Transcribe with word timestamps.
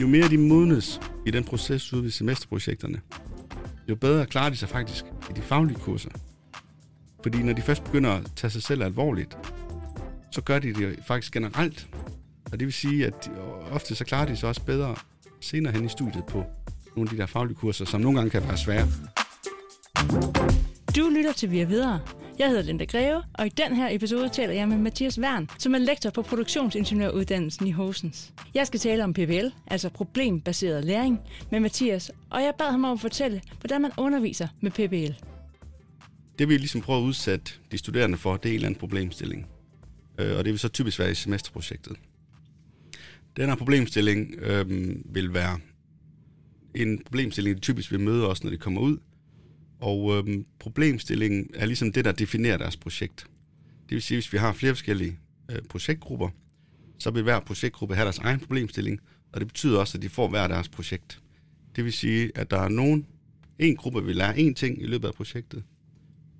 jo 0.00 0.06
mere 0.06 0.28
de 0.28 0.38
modnes 0.38 1.00
i 1.26 1.30
den 1.30 1.44
proces 1.44 1.92
ude 1.92 2.02
ved 2.02 2.10
semesterprojekterne, 2.10 3.00
jo 3.88 3.94
bedre 3.96 4.26
klarer 4.26 4.50
de 4.50 4.56
sig 4.56 4.68
faktisk 4.68 5.04
i 5.30 5.32
de 5.36 5.42
faglige 5.42 5.78
kurser. 5.78 6.10
Fordi 7.22 7.42
når 7.42 7.52
de 7.52 7.62
først 7.62 7.84
begynder 7.84 8.10
at 8.10 8.32
tage 8.36 8.50
sig 8.50 8.62
selv 8.62 8.82
alvorligt, 8.82 9.38
så 10.30 10.42
gør 10.42 10.58
de 10.58 10.74
det 10.74 10.98
faktisk 11.06 11.32
generelt. 11.32 11.88
Og 12.52 12.60
det 12.60 12.66
vil 12.66 12.72
sige, 12.72 13.06
at 13.06 13.24
de, 13.24 13.30
ofte 13.70 13.94
så 13.94 14.04
klarer 14.04 14.26
de 14.26 14.36
sig 14.36 14.48
også 14.48 14.64
bedre 14.64 14.96
senere 15.40 15.72
hen 15.72 15.84
i 15.84 15.88
studiet 15.88 16.24
på 16.24 16.44
nogle 16.96 17.10
af 17.10 17.16
de 17.16 17.18
der 17.18 17.26
faglige 17.26 17.56
kurser, 17.56 17.84
som 17.84 18.00
nogle 18.00 18.18
gange 18.18 18.30
kan 18.30 18.42
være 18.42 18.56
svære. 18.56 18.88
Du 20.96 21.08
lytter 21.08 21.32
til 21.32 21.50
Vi 21.50 21.60
er 21.60 21.66
videre. 21.66 22.00
Jeg 22.38 22.48
hedder 22.48 22.62
Linda 22.62 22.84
Greve, 22.84 23.22
og 23.34 23.46
i 23.46 23.48
den 23.48 23.76
her 23.76 23.88
episode 23.90 24.28
taler 24.28 24.54
jeg 24.54 24.68
med 24.68 24.78
Mathias 24.78 25.20
Wern, 25.20 25.48
som 25.58 25.74
er 25.74 25.78
lektor 25.78 26.10
på 26.10 26.22
produktionsingeniøruddannelsen 26.22 27.66
i 27.66 27.70
Horsens. 27.70 28.32
Jeg 28.54 28.66
skal 28.66 28.80
tale 28.80 29.04
om 29.04 29.12
PBL, 29.12 29.46
altså 29.66 29.88
problembaseret 29.88 30.84
læring, 30.84 31.20
med 31.50 31.60
Mathias, 31.60 32.10
og 32.30 32.42
jeg 32.42 32.54
bad 32.58 32.70
ham 32.70 32.84
om 32.84 32.92
at 32.92 33.00
fortælle, 33.00 33.42
hvordan 33.60 33.82
man 33.82 33.90
underviser 33.96 34.48
med 34.60 34.70
PBL. 34.70 35.12
Det 36.38 36.48
vi 36.48 36.56
ligesom 36.56 36.80
prøver 36.80 37.00
at 37.00 37.04
udsætte 37.04 37.52
de 37.72 37.78
studerende 37.78 38.18
for, 38.18 38.36
det 38.36 38.48
er 38.48 38.50
en 38.50 38.54
eller 38.54 38.66
anden 38.66 38.80
problemstilling. 38.80 39.46
Øh, 40.18 40.38
og 40.38 40.44
det 40.44 40.52
vil 40.52 40.58
så 40.58 40.68
typisk 40.68 40.98
være 40.98 41.10
i 41.10 41.14
semesterprojektet. 41.14 41.96
Den 43.36 43.48
her 43.48 43.56
problemstilling 43.56 44.34
øh, 44.38 44.66
vil 45.04 45.34
være 45.34 45.58
en 46.74 47.02
problemstilling, 47.04 47.56
de 47.56 47.60
typisk 47.60 47.90
vil 47.90 48.00
møde 48.00 48.28
os, 48.28 48.44
når 48.44 48.50
de 48.50 48.56
kommer 48.56 48.80
ud. 48.80 48.98
Og 49.80 50.16
øh, 50.16 50.44
problemstillingen 50.58 51.50
er 51.54 51.66
ligesom 51.66 51.92
det, 51.92 52.04
der 52.04 52.12
definerer 52.12 52.56
deres 52.56 52.76
projekt. 52.76 53.26
Det 53.88 53.94
vil 53.94 54.02
sige, 54.02 54.16
hvis 54.16 54.32
vi 54.32 54.38
har 54.38 54.52
flere 54.52 54.74
forskellige 54.74 55.18
øh, 55.50 55.58
projektgrupper, 55.68 56.28
så 56.98 57.10
vil 57.10 57.22
hver 57.22 57.40
projektgruppe 57.40 57.94
have 57.94 58.04
deres 58.04 58.18
egen 58.18 58.40
problemstilling, 58.40 59.00
og 59.32 59.40
det 59.40 59.48
betyder 59.48 59.78
også, 59.78 59.98
at 59.98 60.02
de 60.02 60.08
får 60.08 60.28
hver 60.28 60.48
deres 60.48 60.68
projekt. 60.68 61.20
Det 61.76 61.84
vil 61.84 61.92
sige, 61.92 62.30
at 62.34 62.50
der 62.50 62.58
er 62.58 62.68
nogen, 62.68 63.06
en 63.58 63.76
gruppe 63.76 64.04
vil 64.04 64.16
lære 64.16 64.34
én 64.34 64.54
ting 64.54 64.82
i 64.82 64.86
løbet 64.86 65.08
af 65.08 65.14
projektet, 65.14 65.62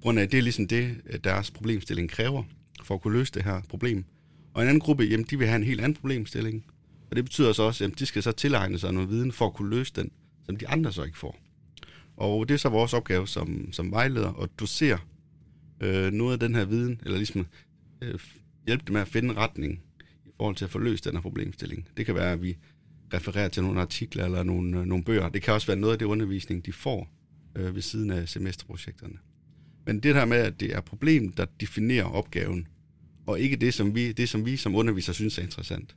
grund 0.01 0.19
af, 0.19 0.29
det 0.29 0.39
er 0.39 0.43
ligesom 0.43 0.69
det, 0.69 0.97
øh, 1.07 1.19
deres 1.25 1.51
problemstilling 1.51 2.11
kræver, 2.11 2.43
for 2.83 2.95
at 2.95 3.03
kunne 3.03 3.19
løse 3.19 3.33
det 3.33 3.45
her 3.45 3.61
problem. 3.69 4.05
Og 4.55 4.63
en 4.63 4.69
anden 4.69 4.81
gruppe, 4.81 5.05
jamen, 5.05 5.27
de 5.31 5.39
vil 5.39 5.47
have 5.47 5.57
en 5.57 5.65
helt 5.65 5.81
anden 5.81 5.95
problemstilling, 5.95 6.65
og 7.11 7.17
det 7.17 7.25
betyder 7.25 7.53
så 7.53 7.63
også, 7.63 7.85
at 7.85 7.99
de 7.99 8.07
skal 8.07 8.23
så 8.23 8.33
tilegne 8.33 8.79
sig 8.79 8.93
noget 8.93 9.11
viden 9.11 9.33
for 9.33 9.47
at 9.47 9.55
kunne 9.55 9.71
løse 9.71 9.93
den, 9.97 10.11
som 10.47 10.57
de 10.57 10.69
andre 10.69 10.93
så 10.93 11.03
ikke 11.03 11.19
får. 11.19 11.46
Og 12.17 12.49
det 12.49 12.55
er 12.55 12.59
så 12.59 12.69
vores 12.69 12.93
opgave 12.93 13.29
som, 13.29 13.73
som 13.73 13.91
vejleder 13.91 14.33
at 14.43 14.51
dosere 14.61 14.99
øh, 15.81 16.13
noget 16.13 16.33
af 16.33 16.41
den 16.41 16.55
her 16.55 16.65
viden, 16.65 17.01
eller 17.05 17.17
ligesom 17.17 17.47
øh, 18.03 18.21
hjælpe 18.67 18.85
dem 18.87 18.93
med 18.93 19.01
at 19.01 19.09
finde 19.09 19.35
retning 19.35 19.83
i 20.27 20.31
forhold 20.37 20.57
til 20.57 20.65
at 20.65 20.71
få 20.71 20.79
løst 20.79 21.05
den 21.05 21.15
her 21.15 21.21
problemstilling. 21.21 21.89
Det 21.97 22.07
kan 22.07 22.15
være, 22.15 22.33
at 22.33 22.43
vi 22.43 22.57
refererer 23.15 23.49
til 23.49 23.63
nogle 23.63 23.81
artikler 23.81 24.25
eller 24.25 24.43
nogle, 24.43 24.79
øh, 24.79 24.85
nogle 24.85 25.05
bøger. 25.05 25.29
Det 25.29 25.43
kan 25.43 25.55
også 25.55 25.67
være 25.67 25.77
noget 25.77 25.93
af 25.93 25.99
det 25.99 26.07
undervisning, 26.07 26.67
de 26.67 26.73
får 26.73 27.09
øh, 27.57 27.75
ved 27.75 27.83
siden 27.83 28.11
af 28.11 28.29
semesterprojekterne. 28.29 29.19
Men 29.87 30.01
det 30.01 30.15
her 30.15 30.25
med, 30.25 30.37
at 30.37 30.61
det 30.61 30.75
er 30.75 30.81
problem, 30.81 31.33
der 31.33 31.45
definerer 31.61 32.05
opgaven, 32.05 32.67
og 33.27 33.41
ikke 33.41 33.57
det, 33.57 33.75
som 33.75 33.95
vi, 33.95 34.13
det, 34.13 34.29
som 34.29 34.47
vi 34.47 34.57
som 34.57 34.75
underviser 34.75 35.13
synes 35.13 35.39
er 35.39 35.43
interessant. 35.43 35.97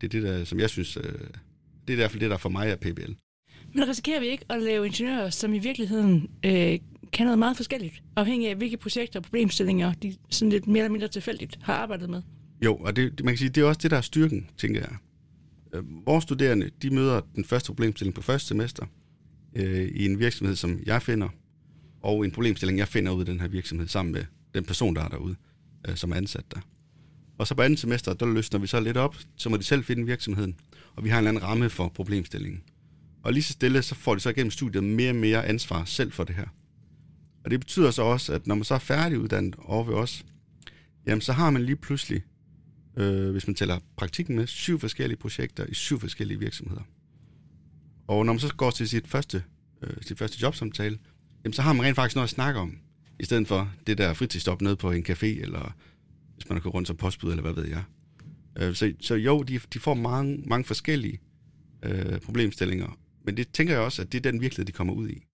Det 0.00 0.06
er 0.06 0.08
det, 0.08 0.22
der, 0.22 0.44
som 0.44 0.60
jeg 0.60 0.70
synes, 0.70 0.96
øh, 0.96 1.02
det 1.02 1.88
er 1.88 1.92
i 1.92 1.94
hvert 1.94 2.10
fald 2.10 2.20
det, 2.20 2.30
der 2.30 2.36
for 2.36 2.48
mig 2.48 2.68
er 2.68 2.76
PBL. 2.76 3.12
Men 3.74 3.88
risikerer 3.88 4.20
vi 4.20 4.26
ikke 4.26 4.44
at 4.48 4.62
lave 4.62 4.86
ingeniører, 4.86 5.30
som 5.30 5.54
i 5.54 5.58
virkeligheden 5.58 6.30
øh, 6.44 6.78
kan 7.12 7.26
noget 7.26 7.38
meget 7.38 7.56
forskelligt, 7.56 8.02
afhængig 8.16 8.48
af 8.48 8.56
hvilke 8.56 8.76
projekter 8.76 9.20
og 9.20 9.22
problemstillinger 9.22 9.92
de 9.92 10.14
sådan 10.30 10.52
lidt 10.52 10.66
mere 10.66 10.78
eller 10.78 10.92
mindre 10.92 11.08
tilfældigt 11.08 11.58
har 11.62 11.74
arbejdet 11.74 12.10
med? 12.10 12.22
Jo, 12.64 12.76
og 12.76 12.96
det, 12.96 13.24
man 13.24 13.34
kan 13.34 13.38
sige, 13.38 13.48
det 13.48 13.60
er 13.60 13.64
også 13.64 13.80
det, 13.82 13.90
der 13.90 13.96
er 13.96 14.00
styrken, 14.00 14.50
tænker 14.58 14.80
jeg. 14.80 14.96
Øh, 15.74 16.06
vores 16.06 16.22
studerende, 16.22 16.70
de 16.82 16.90
møder 16.90 17.20
den 17.36 17.44
første 17.44 17.66
problemstilling 17.66 18.14
på 18.14 18.22
første 18.22 18.48
semester 18.48 18.86
øh, 19.54 19.88
i 19.94 20.04
en 20.04 20.18
virksomhed, 20.18 20.56
som 20.56 20.80
jeg 20.86 21.02
finder, 21.02 21.28
og 22.02 22.24
en 22.24 22.30
problemstilling, 22.30 22.78
jeg 22.78 22.88
finder 22.88 23.12
ud 23.12 23.20
af 23.20 23.26
den 23.26 23.40
her 23.40 23.48
virksomhed 23.48 23.88
sammen 23.88 24.12
med 24.12 24.24
den 24.54 24.64
person, 24.64 24.96
der 24.96 25.04
er 25.04 25.08
derude, 25.08 25.36
øh, 25.88 25.96
som 25.96 26.12
er 26.12 26.16
ansat 26.16 26.44
der. 26.54 26.60
Og 27.38 27.46
så 27.46 27.54
på 27.54 27.62
andet 27.62 27.78
semester, 27.78 28.14
der 28.14 28.26
løsner 28.26 28.60
vi 28.60 28.66
så 28.66 28.80
lidt 28.80 28.96
op, 28.96 29.16
så 29.36 29.48
må 29.48 29.56
de 29.56 29.62
selv 29.62 29.84
finde 29.84 30.06
virksomheden, 30.06 30.56
og 30.96 31.04
vi 31.04 31.08
har 31.08 31.18
en 31.18 31.26
eller 31.26 31.30
anden 31.30 31.42
ramme 31.42 31.70
for 31.70 31.88
problemstillingen. 31.88 32.62
Og 33.22 33.32
lige 33.32 33.42
så 33.42 33.52
stille, 33.52 33.82
så 33.82 33.94
får 33.94 34.14
de 34.14 34.20
så 34.20 34.32
gennem 34.32 34.50
studiet 34.50 34.84
mere 34.84 35.10
og 35.10 35.16
mere 35.16 35.46
ansvar 35.46 35.84
selv 35.84 36.12
for 36.12 36.24
det 36.24 36.36
her. 36.36 36.46
Og 37.44 37.50
det 37.50 37.60
betyder 37.60 37.90
så 37.90 38.02
også, 38.02 38.32
at 38.32 38.46
når 38.46 38.54
man 38.54 38.64
så 38.64 38.74
er 38.74 38.78
færdiguddannet 38.78 39.56
over 39.58 39.84
ved 39.84 39.94
os, 39.94 40.24
jamen 41.06 41.20
så 41.20 41.32
har 41.32 41.50
man 41.50 41.64
lige 41.64 41.76
pludselig, 41.76 42.22
øh, 42.96 43.30
hvis 43.30 43.46
man 43.46 43.54
tæller 43.54 43.78
praktikken 43.96 44.36
med, 44.36 44.46
syv 44.46 44.80
forskellige 44.80 45.18
projekter 45.18 45.66
i 45.66 45.74
syv 45.74 46.00
forskellige 46.00 46.38
virksomheder. 46.38 46.82
Og 48.06 48.26
når 48.26 48.32
man 48.32 48.40
så 48.40 48.54
går 48.54 48.70
til 48.70 48.88
sit 48.88 49.08
første, 49.08 49.42
øh, 49.82 49.96
sit 50.00 50.18
første 50.18 50.38
jobsamtale, 50.42 50.98
jamen 51.44 51.52
så 51.52 51.62
har 51.62 51.72
man 51.72 51.86
rent 51.86 51.96
faktisk 51.96 52.16
noget 52.16 52.26
at 52.26 52.30
snakke 52.30 52.60
om, 52.60 52.78
i 53.20 53.24
stedet 53.24 53.48
for 53.48 53.72
det 53.86 53.98
der 53.98 54.14
fritidsstop 54.14 54.62
nede 54.62 54.76
på 54.76 54.90
en 54.90 55.04
café, 55.08 55.26
eller 55.26 55.76
hvis 56.34 56.48
man 56.48 56.56
har 56.56 56.62
gået 56.62 56.74
rundt 56.74 56.88
som 56.88 56.96
postbud, 56.96 57.30
eller 57.30 57.42
hvad 57.42 57.52
ved 57.52 57.68
jeg. 57.68 57.82
Øh, 58.58 58.74
så, 58.74 58.92
så 59.00 59.14
jo, 59.14 59.42
de, 59.42 59.60
de 59.74 59.78
får 59.78 59.94
mange, 59.94 60.42
mange 60.46 60.64
forskellige 60.64 61.20
øh, 61.82 62.20
problemstillinger, 62.20 62.98
men 63.28 63.36
det 63.36 63.52
tænker 63.52 63.74
jeg 63.74 63.82
også, 63.82 64.02
at 64.02 64.12
det 64.12 64.26
er 64.26 64.30
den 64.30 64.40
virkelighed, 64.40 64.66
de 64.66 64.72
kommer 64.72 64.94
ud 64.94 65.08
i. 65.08 65.24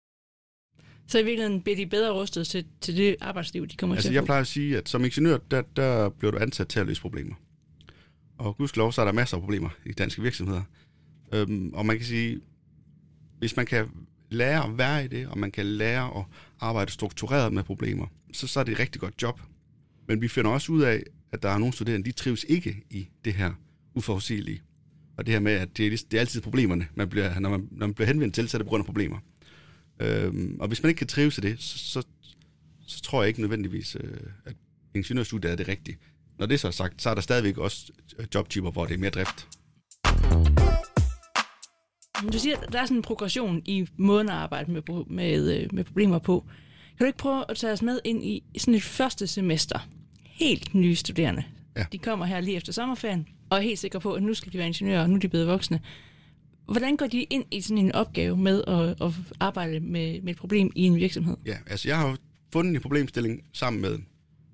Så 1.06 1.19
i 1.19 1.25
virkeligheden 1.25 1.62
bliver 1.62 1.77
de 1.77 1.87
bedre 1.87 2.12
rustet 2.12 2.47
til, 2.47 2.66
til 2.81 2.97
det 2.97 3.16
arbejdsliv, 3.21 3.66
de 3.66 3.77
kommer 3.77 3.97
altså, 3.97 4.09
til 4.09 4.12
at 4.12 4.15
jeg 4.15 4.25
plejer 4.25 4.41
at 4.41 4.47
sige, 4.47 4.77
at 4.77 4.88
som 4.88 5.05
ingeniør, 5.05 5.38
der, 5.50 5.62
der 5.77 6.09
bliver 6.09 6.31
du 6.31 6.38
ansat 6.38 6.69
til 6.69 6.81
at 6.81 6.87
løse 6.87 7.00
problemer. 7.00 7.34
Og 8.38 8.56
gudskelov, 8.56 8.93
så 8.93 9.00
er 9.00 9.05
der 9.05 9.12
masser 9.12 9.37
af 9.37 9.43
problemer 9.43 9.69
i 9.87 9.93
danske 9.93 10.22
virksomheder. 10.22 10.62
Øhm, 11.32 11.75
og 11.75 11.87
man 11.87 11.97
kan 11.97 12.06
sige, 12.06 12.41
hvis 13.38 13.56
man 13.56 13.66
kan 13.66 13.91
lære 14.31 14.65
at 14.65 14.78
være 14.78 15.05
i 15.05 15.09
det, 15.09 15.28
og 15.28 15.38
man 15.38 15.50
kan 15.50 15.66
lære 15.66 16.19
at 16.19 16.25
arbejde 16.61 16.93
struktureret 16.93 17.53
med 17.53 17.62
problemer, 17.62 18.06
så, 18.32 18.47
så 18.47 18.61
er 18.61 18.65
det 18.65 18.72
et 18.72 18.78
rigtig 18.78 19.00
godt 19.00 19.22
job. 19.22 19.41
Men 20.09 20.21
vi 20.22 20.28
finder 20.28 20.50
også 20.50 20.72
ud 20.72 20.82
af, 20.82 21.03
at 21.32 21.43
der 21.43 21.49
er 21.49 21.59
nogle 21.59 21.75
studerende, 21.75 22.06
de 22.06 22.12
trives 22.12 22.44
ikke 22.49 22.82
i 22.91 23.09
det 23.25 23.34
her 23.34 23.53
uforudsigelige. 23.94 24.62
Og 25.16 25.26
det 25.26 25.32
her 25.32 25.41
med, 25.41 25.52
at 25.52 25.76
det 25.76 25.86
er, 25.86 25.91
det 25.91 26.14
er 26.14 26.20
altid 26.20 26.41
problemerne, 26.41 26.86
man 26.94 27.08
bliver, 27.08 27.41
når, 27.41 27.50
man, 27.50 27.69
når 27.70 27.86
man 27.86 27.94
bliver 27.94 28.06
henvendt 28.06 28.34
til, 28.34 28.48
så 28.48 28.56
er 28.56 28.58
det 28.58 28.66
på 28.66 28.69
grund 28.69 28.80
af 28.80 28.86
problemer. 28.86 29.19
Øhm, 30.00 30.56
og 30.60 30.69
hvis 30.69 30.82
man 30.82 30.91
ikke 30.91 30.98
kan 30.98 31.06
trives 31.06 31.38
i 31.38 31.41
det, 31.41 31.62
så, 31.62 31.78
så, 31.78 32.02
så 32.86 33.02
tror 33.02 33.22
jeg 33.22 33.28
ikke 33.28 33.41
nødvendigvis, 33.41 33.97
øh, 34.00 34.16
at 34.44 34.54
ingeniørstudiet 34.94 35.52
er 35.52 35.56
det 35.56 35.69
rigtige. 35.69 35.98
Når 36.38 36.47
det 36.47 36.60
så 36.60 36.66
er 36.66 36.72
sagt, 36.72 37.02
så 37.02 37.10
er 37.10 37.14
der 37.14 37.22
stadigvæk 37.22 37.58
også 37.58 37.92
jobtyper, 38.34 38.70
hvor 38.70 38.86
det 38.86 38.94
er 38.94 38.98
mere 38.98 39.10
drift. 39.10 39.48
Du 42.32 42.38
siger, 42.38 42.56
at 42.56 42.72
der 42.72 42.81
er 42.81 42.86
sådan 42.86 42.96
en 42.96 43.02
progression 43.02 43.62
i 43.64 43.86
måden 43.96 44.28
at 44.28 44.34
arbejde 44.34 44.72
med, 44.72 44.82
med, 45.06 45.60
øh, 45.60 45.75
med 45.75 45.84
problemer 45.84 46.19
på. 46.19 46.44
Kan 46.96 47.04
du 47.04 47.06
ikke 47.06 47.19
prøve 47.19 47.44
at 47.48 47.56
tage 47.56 47.72
os 47.72 47.82
med 47.82 48.00
ind 48.04 48.25
i 48.25 48.42
sådan 48.58 48.75
et 48.75 48.82
første 48.82 49.26
semester? 49.26 49.88
Helt 50.22 50.75
nye 50.75 50.94
studerende. 50.94 51.44
Ja. 51.76 51.84
De 51.92 51.98
kommer 51.98 52.26
her 52.26 52.41
lige 52.41 52.56
efter 52.56 52.72
sommerferien 52.72 53.26
og 53.54 53.60
er 53.60 53.65
helt 53.65 53.78
sikre 53.78 54.00
på, 54.00 54.12
at 54.12 54.22
nu 54.22 54.34
skal 54.34 54.53
de 54.53 54.59
være 54.59 54.66
ingeniører, 54.66 55.03
og 55.03 55.10
nu 55.10 55.16
er 55.16 55.20
de 55.20 55.28
blevet 55.28 55.47
voksne. 55.47 55.81
Hvordan 56.66 56.97
går 56.97 57.06
de 57.06 57.22
ind 57.22 57.44
i 57.50 57.60
sådan 57.60 57.78
en 57.78 57.92
opgave 57.92 58.37
med 58.37 58.65
at, 58.66 59.03
at 59.06 59.12
arbejde 59.41 59.81
med, 59.81 60.20
med 60.20 60.32
et 60.32 60.37
problem 60.37 60.72
i 60.75 60.82
en 60.82 60.97
virksomhed? 60.97 61.37
Ja, 61.47 61.59
altså 61.66 61.88
jeg 61.88 61.98
har 61.98 62.19
fundet 62.53 62.75
en 62.75 62.81
problemstilling 62.81 63.44
sammen 63.53 63.82
med 63.82 63.98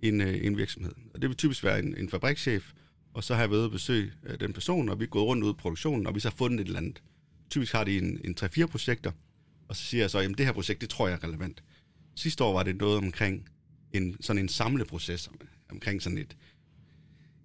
en, 0.02 0.20
øh, 0.20 0.46
en 0.46 0.56
virksomhed. 0.56 0.92
Og 1.14 1.22
det 1.22 1.28
vil 1.28 1.36
typisk 1.36 1.64
være 1.64 1.78
en, 1.78 1.96
en 1.96 2.08
fabrikschef, 2.08 2.72
og 3.14 3.24
så 3.24 3.34
har 3.34 3.42
jeg 3.42 3.50
været 3.50 3.60
ude 3.60 3.70
besøge 3.70 4.12
øh, 4.26 4.40
den 4.40 4.52
person, 4.52 4.88
og 4.88 5.00
vi 5.00 5.04
er 5.04 5.08
gået 5.08 5.24
rundt 5.24 5.44
ud 5.44 5.50
i 5.50 5.56
produktionen, 5.56 6.06
og 6.06 6.14
vi 6.14 6.20
så 6.20 6.28
har 6.28 6.36
fundet 6.36 6.60
et 6.60 6.66
eller 6.66 6.80
andet. 6.80 7.02
Typisk 7.50 7.72
har 7.72 7.84
de 7.84 7.98
en, 7.98 8.20
en 8.24 8.36
3-4 8.40 8.66
projekter, 8.66 9.12
og 9.68 9.76
så 9.76 9.82
siger 9.82 10.02
jeg 10.02 10.10
så, 10.10 10.18
at 10.18 10.30
det 10.38 10.46
her 10.46 10.52
projekt, 10.52 10.80
det 10.80 10.88
tror 10.88 11.08
jeg 11.08 11.18
er 11.22 11.24
relevant. 11.24 11.62
Sidste 12.14 12.44
år 12.44 12.52
var 12.52 12.62
det 12.62 12.76
noget 12.76 12.98
omkring 12.98 13.48
en, 13.92 14.16
sådan 14.20 14.42
en 14.42 14.48
samleproces, 14.48 15.30
omkring 15.70 16.02
sådan 16.02 16.18
et, 16.18 16.36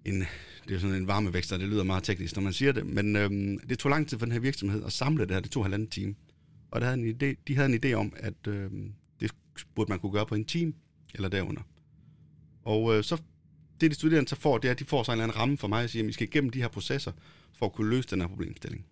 en, 0.06 0.24
det 0.68 0.74
er 0.74 0.78
sådan 0.78 0.96
en 0.96 1.06
varmevækster, 1.06 1.58
det 1.58 1.68
lyder 1.68 1.84
meget 1.84 2.04
teknisk, 2.04 2.36
når 2.36 2.42
man 2.42 2.52
siger 2.52 2.72
det, 2.72 2.86
men 2.86 3.16
øhm, 3.16 3.58
det 3.58 3.78
tog 3.78 3.90
lang 3.90 4.08
tid 4.08 4.18
for 4.18 4.26
den 4.26 4.32
her 4.32 4.40
virksomhed 4.40 4.84
at 4.84 4.92
samle 4.92 5.24
det 5.24 5.30
her, 5.30 5.40
det 5.40 5.50
tog 5.50 5.64
halvanden 5.64 5.88
time. 5.88 6.14
Og 6.70 6.80
der 6.80 6.86
havde 6.86 7.00
en 7.00 7.16
idé, 7.16 7.42
de 7.48 7.56
havde 7.56 7.74
en 7.74 7.84
idé 7.84 7.92
om, 7.92 8.12
at 8.16 8.46
øhm, 8.48 8.92
det 9.20 9.32
burde 9.74 9.88
man 9.88 9.98
kunne 9.98 10.12
gøre 10.12 10.26
på 10.26 10.34
en 10.34 10.44
time, 10.44 10.72
eller 11.14 11.28
derunder. 11.28 11.62
Og 12.64 12.96
øh, 12.96 13.04
så 13.04 13.22
det, 13.80 13.90
de 13.90 13.94
studerende 13.94 14.28
så 14.28 14.36
får, 14.36 14.58
det 14.58 14.68
er, 14.68 14.72
at 14.72 14.78
de 14.78 14.84
får 14.84 15.02
så 15.02 15.12
en 15.12 15.14
eller 15.14 15.24
anden 15.24 15.36
ramme 15.36 15.58
for 15.58 15.68
mig, 15.68 15.84
og 15.84 15.90
siger, 15.90 16.02
at 16.02 16.06
vi 16.06 16.12
skal 16.12 16.28
igennem 16.28 16.50
de 16.50 16.60
her 16.60 16.68
processer, 16.68 17.12
for 17.52 17.66
at 17.66 17.72
kunne 17.72 17.90
løse 17.90 18.08
den 18.08 18.20
her 18.20 18.28
problemstilling. 18.28 18.86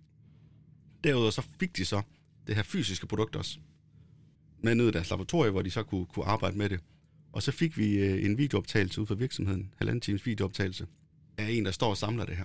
Derudover 1.05 1.31
så 1.31 1.43
fik 1.61 1.77
de 1.77 1.85
så 1.85 2.03
det 2.47 2.55
her 2.55 2.62
fysiske 2.62 3.06
produkt 3.06 3.37
også, 3.37 3.59
med 4.62 4.75
ned 4.75 4.88
i 4.88 4.91
deres 4.91 5.11
laboratorie, 5.11 5.50
hvor 5.50 5.62
de 5.62 5.71
så 5.71 5.83
kunne, 5.83 6.06
kunne 6.06 6.25
arbejde 6.25 6.59
med 6.59 6.69
det. 6.69 6.81
Og 7.33 7.43
så 7.43 7.53
fik 7.53 7.79
vi 7.79 7.94
øh, 7.94 8.25
en 8.25 8.38
videooptagelse 8.38 9.00
ud 9.00 9.06
fra 9.06 9.15
virksomheden, 9.15 9.75
halvanden 9.77 10.00
times 10.00 10.27
videooptagelse, 10.27 10.87
af 11.39 11.51
en, 11.51 11.65
der 11.65 11.71
står 11.71 11.91
og 11.91 11.97
samler 11.97 12.25
det 12.25 12.37
her. 12.37 12.45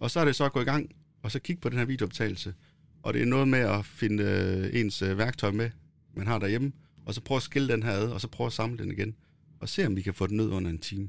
Og 0.00 0.10
så 0.10 0.20
er 0.20 0.24
det 0.24 0.36
så 0.36 0.44
at 0.44 0.52
gå 0.52 0.60
i 0.60 0.64
gang, 0.64 0.90
og 1.22 1.30
så 1.30 1.38
kigge 1.38 1.60
på 1.60 1.68
den 1.68 1.78
her 1.78 1.84
videooptagelse. 1.84 2.54
Og 3.02 3.14
det 3.14 3.22
er 3.22 3.26
noget 3.26 3.48
med 3.48 3.58
at 3.58 3.84
finde 3.84 4.22
øh, 4.22 4.80
ens 4.80 5.02
øh, 5.02 5.18
værktøj 5.18 5.50
med, 5.50 5.70
man 6.14 6.26
har 6.26 6.38
derhjemme, 6.38 6.72
og 7.06 7.14
så 7.14 7.20
prøve 7.20 7.36
at 7.36 7.42
skille 7.42 7.68
den 7.68 7.82
her 7.82 7.92
ad, 7.92 8.08
og 8.08 8.20
så 8.20 8.28
prøve 8.28 8.46
at 8.46 8.52
samle 8.52 8.78
den 8.78 8.92
igen, 8.92 9.14
og 9.60 9.68
se 9.68 9.86
om 9.86 9.96
vi 9.96 10.02
kan 10.02 10.14
få 10.14 10.26
den 10.26 10.36
ned 10.36 10.48
under 10.48 10.70
en 10.70 10.78
time. 10.78 11.08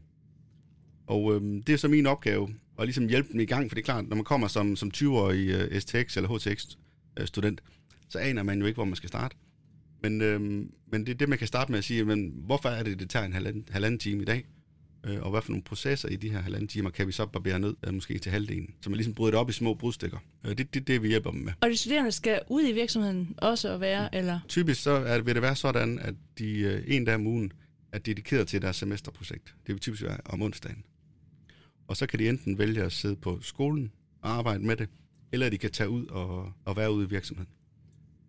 Og 1.08 1.36
øh, 1.36 1.42
det 1.42 1.70
er 1.70 1.78
så 1.78 1.88
min 1.88 2.06
opgave 2.06 2.50
at 2.80 2.86
ligesom 2.86 3.08
hjælpe 3.08 3.32
dem 3.32 3.40
i 3.40 3.46
gang, 3.46 3.70
for 3.70 3.76
det 3.76 3.82
er 3.82 3.86
klart, 3.86 4.08
når 4.08 4.16
man 4.16 4.26
kommer 4.26 4.48
som, 4.48 4.76
som 4.76 4.92
20-årig 4.96 5.48
øh, 5.50 5.82
STX 5.82 6.18
eller 6.18 6.30
HTX-student, 6.30 7.62
øh, 7.66 7.74
så 8.10 8.20
aner 8.20 8.44
man 8.44 8.60
jo 8.60 8.66
ikke, 8.66 8.78
hvor 8.78 8.86
man 8.86 8.96
skal 8.96 9.10
starte. 9.10 9.36
Men, 10.02 10.22
øh, 10.22 10.42
men 10.92 11.06
det 11.06 11.10
er 11.10 11.14
det, 11.14 11.30
man 11.30 11.38
kan 11.38 11.48
starte 11.48 11.72
med 11.72 11.80
at 11.80 11.86
sige, 11.86 12.06
men 12.06 12.34
hvorfor 12.46 12.70
er 12.70 12.84
det, 12.84 13.00
det 13.00 13.10
tager 13.10 13.26
en 13.26 13.34
halvanden, 13.34 13.66
halvanden 13.72 14.00
time 14.00 14.22
i 14.22 14.26
dag? 14.26 14.46
Øh, 15.04 15.22
og 15.22 15.32
hvad 15.32 15.42
for 15.42 15.52
nogle 15.52 15.64
processer 15.64 16.10
i 16.10 16.16
de 16.16 16.30
her 16.30 16.40
halvanden 16.40 16.68
timer 16.68 16.90
kan 16.90 17.08
vi 17.08 17.12
så 17.12 17.26
barbere 17.26 17.60
ned, 17.60 17.76
øh, 17.88 17.94
måske 17.94 18.20
til 18.20 18.32
halvdelen. 18.32 18.74
Så 18.82 18.90
man 18.90 18.98
ligesom 18.98 19.14
bryder 19.14 19.32
det 19.32 19.40
op 19.40 19.50
i 19.50 19.54
små 19.54 19.74
brudstykker. 19.74 20.18
Øh, 20.46 20.52
det 20.52 20.60
er 20.60 20.64
det, 20.74 20.88
det, 20.88 21.04
vi 21.04 21.08
hjælper 21.08 21.32
dem 21.32 21.40
med. 21.40 21.54
Og 21.62 21.70
de 21.70 21.78
studerende 21.78 22.12
skal 22.12 22.42
ud 22.50 22.64
i 22.68 22.72
virksomheden 22.72 23.36
også 23.38 23.74
at 23.74 23.80
være, 23.80 24.16
eller? 24.16 24.40
Typisk 24.48 24.82
så 24.82 24.92
er, 24.92 25.22
vil 25.22 25.36
det 25.36 25.42
være 25.42 25.56
sådan, 25.56 26.00
at 26.00 26.14
de 26.38 26.60
øh, 26.60 26.84
en 26.88 27.06
dag 27.06 27.16
om 27.16 27.28
ugen 27.28 27.52
er 27.92 28.00
dedikeret 28.00 28.48
til 28.48 28.62
deres 28.62 28.76
semesterprojekt. 28.76 29.56
Det 29.68 29.74
vil 29.74 29.80
typisk 29.80 30.04
være 30.04 30.18
om 30.26 30.42
onsdagen. 30.42 30.84
Og 31.88 31.98
så 31.98 32.08
kan 32.08 32.20
de 32.20 32.30
enten 32.30 32.58
vælge 32.58 32.84
at 32.84 32.92
sidde 32.92 33.16
på 33.16 33.40
skolen 33.42 33.92
og 34.22 34.30
arbejde 34.32 34.66
med 34.66 34.76
det, 34.76 34.90
eller 35.32 35.50
de 35.50 35.58
kan 35.58 35.72
tage 35.72 35.90
ud 35.90 36.06
og, 36.06 36.54
og 36.66 36.78
være 36.78 36.92
ude 36.92 37.06
i 37.06 37.10
virksomheden. 37.10 37.50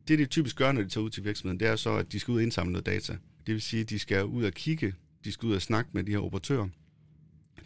Det, 0.09 0.19
de 0.19 0.27
typisk 0.27 0.57
gør, 0.57 0.73
når 0.73 0.83
de 0.83 0.89
tager 0.89 1.05
ud 1.05 1.11
til 1.11 1.25
virksomheden, 1.25 1.61
det 1.61 1.69
er 1.69 1.77
så, 1.77 1.91
at 1.91 2.13
de 2.13 2.21
skal 2.21 2.33
ud 2.33 2.37
og 2.37 2.43
indsamle 2.43 2.73
noget 2.73 2.87
data. 2.87 3.13
Det 3.47 3.55
vil 3.55 3.63
sige, 3.63 3.81
at 3.81 3.91
de 3.91 3.99
skal 3.99 4.25
ud 4.25 4.45
og 4.45 4.53
kigge, 4.53 4.95
de 5.25 5.33
skal 5.33 5.47
ud 5.47 5.55
og 5.55 5.63
snakke 5.63 5.91
med 5.93 6.05
de 6.05 6.11
her 6.11 6.19
operatører. 6.19 6.69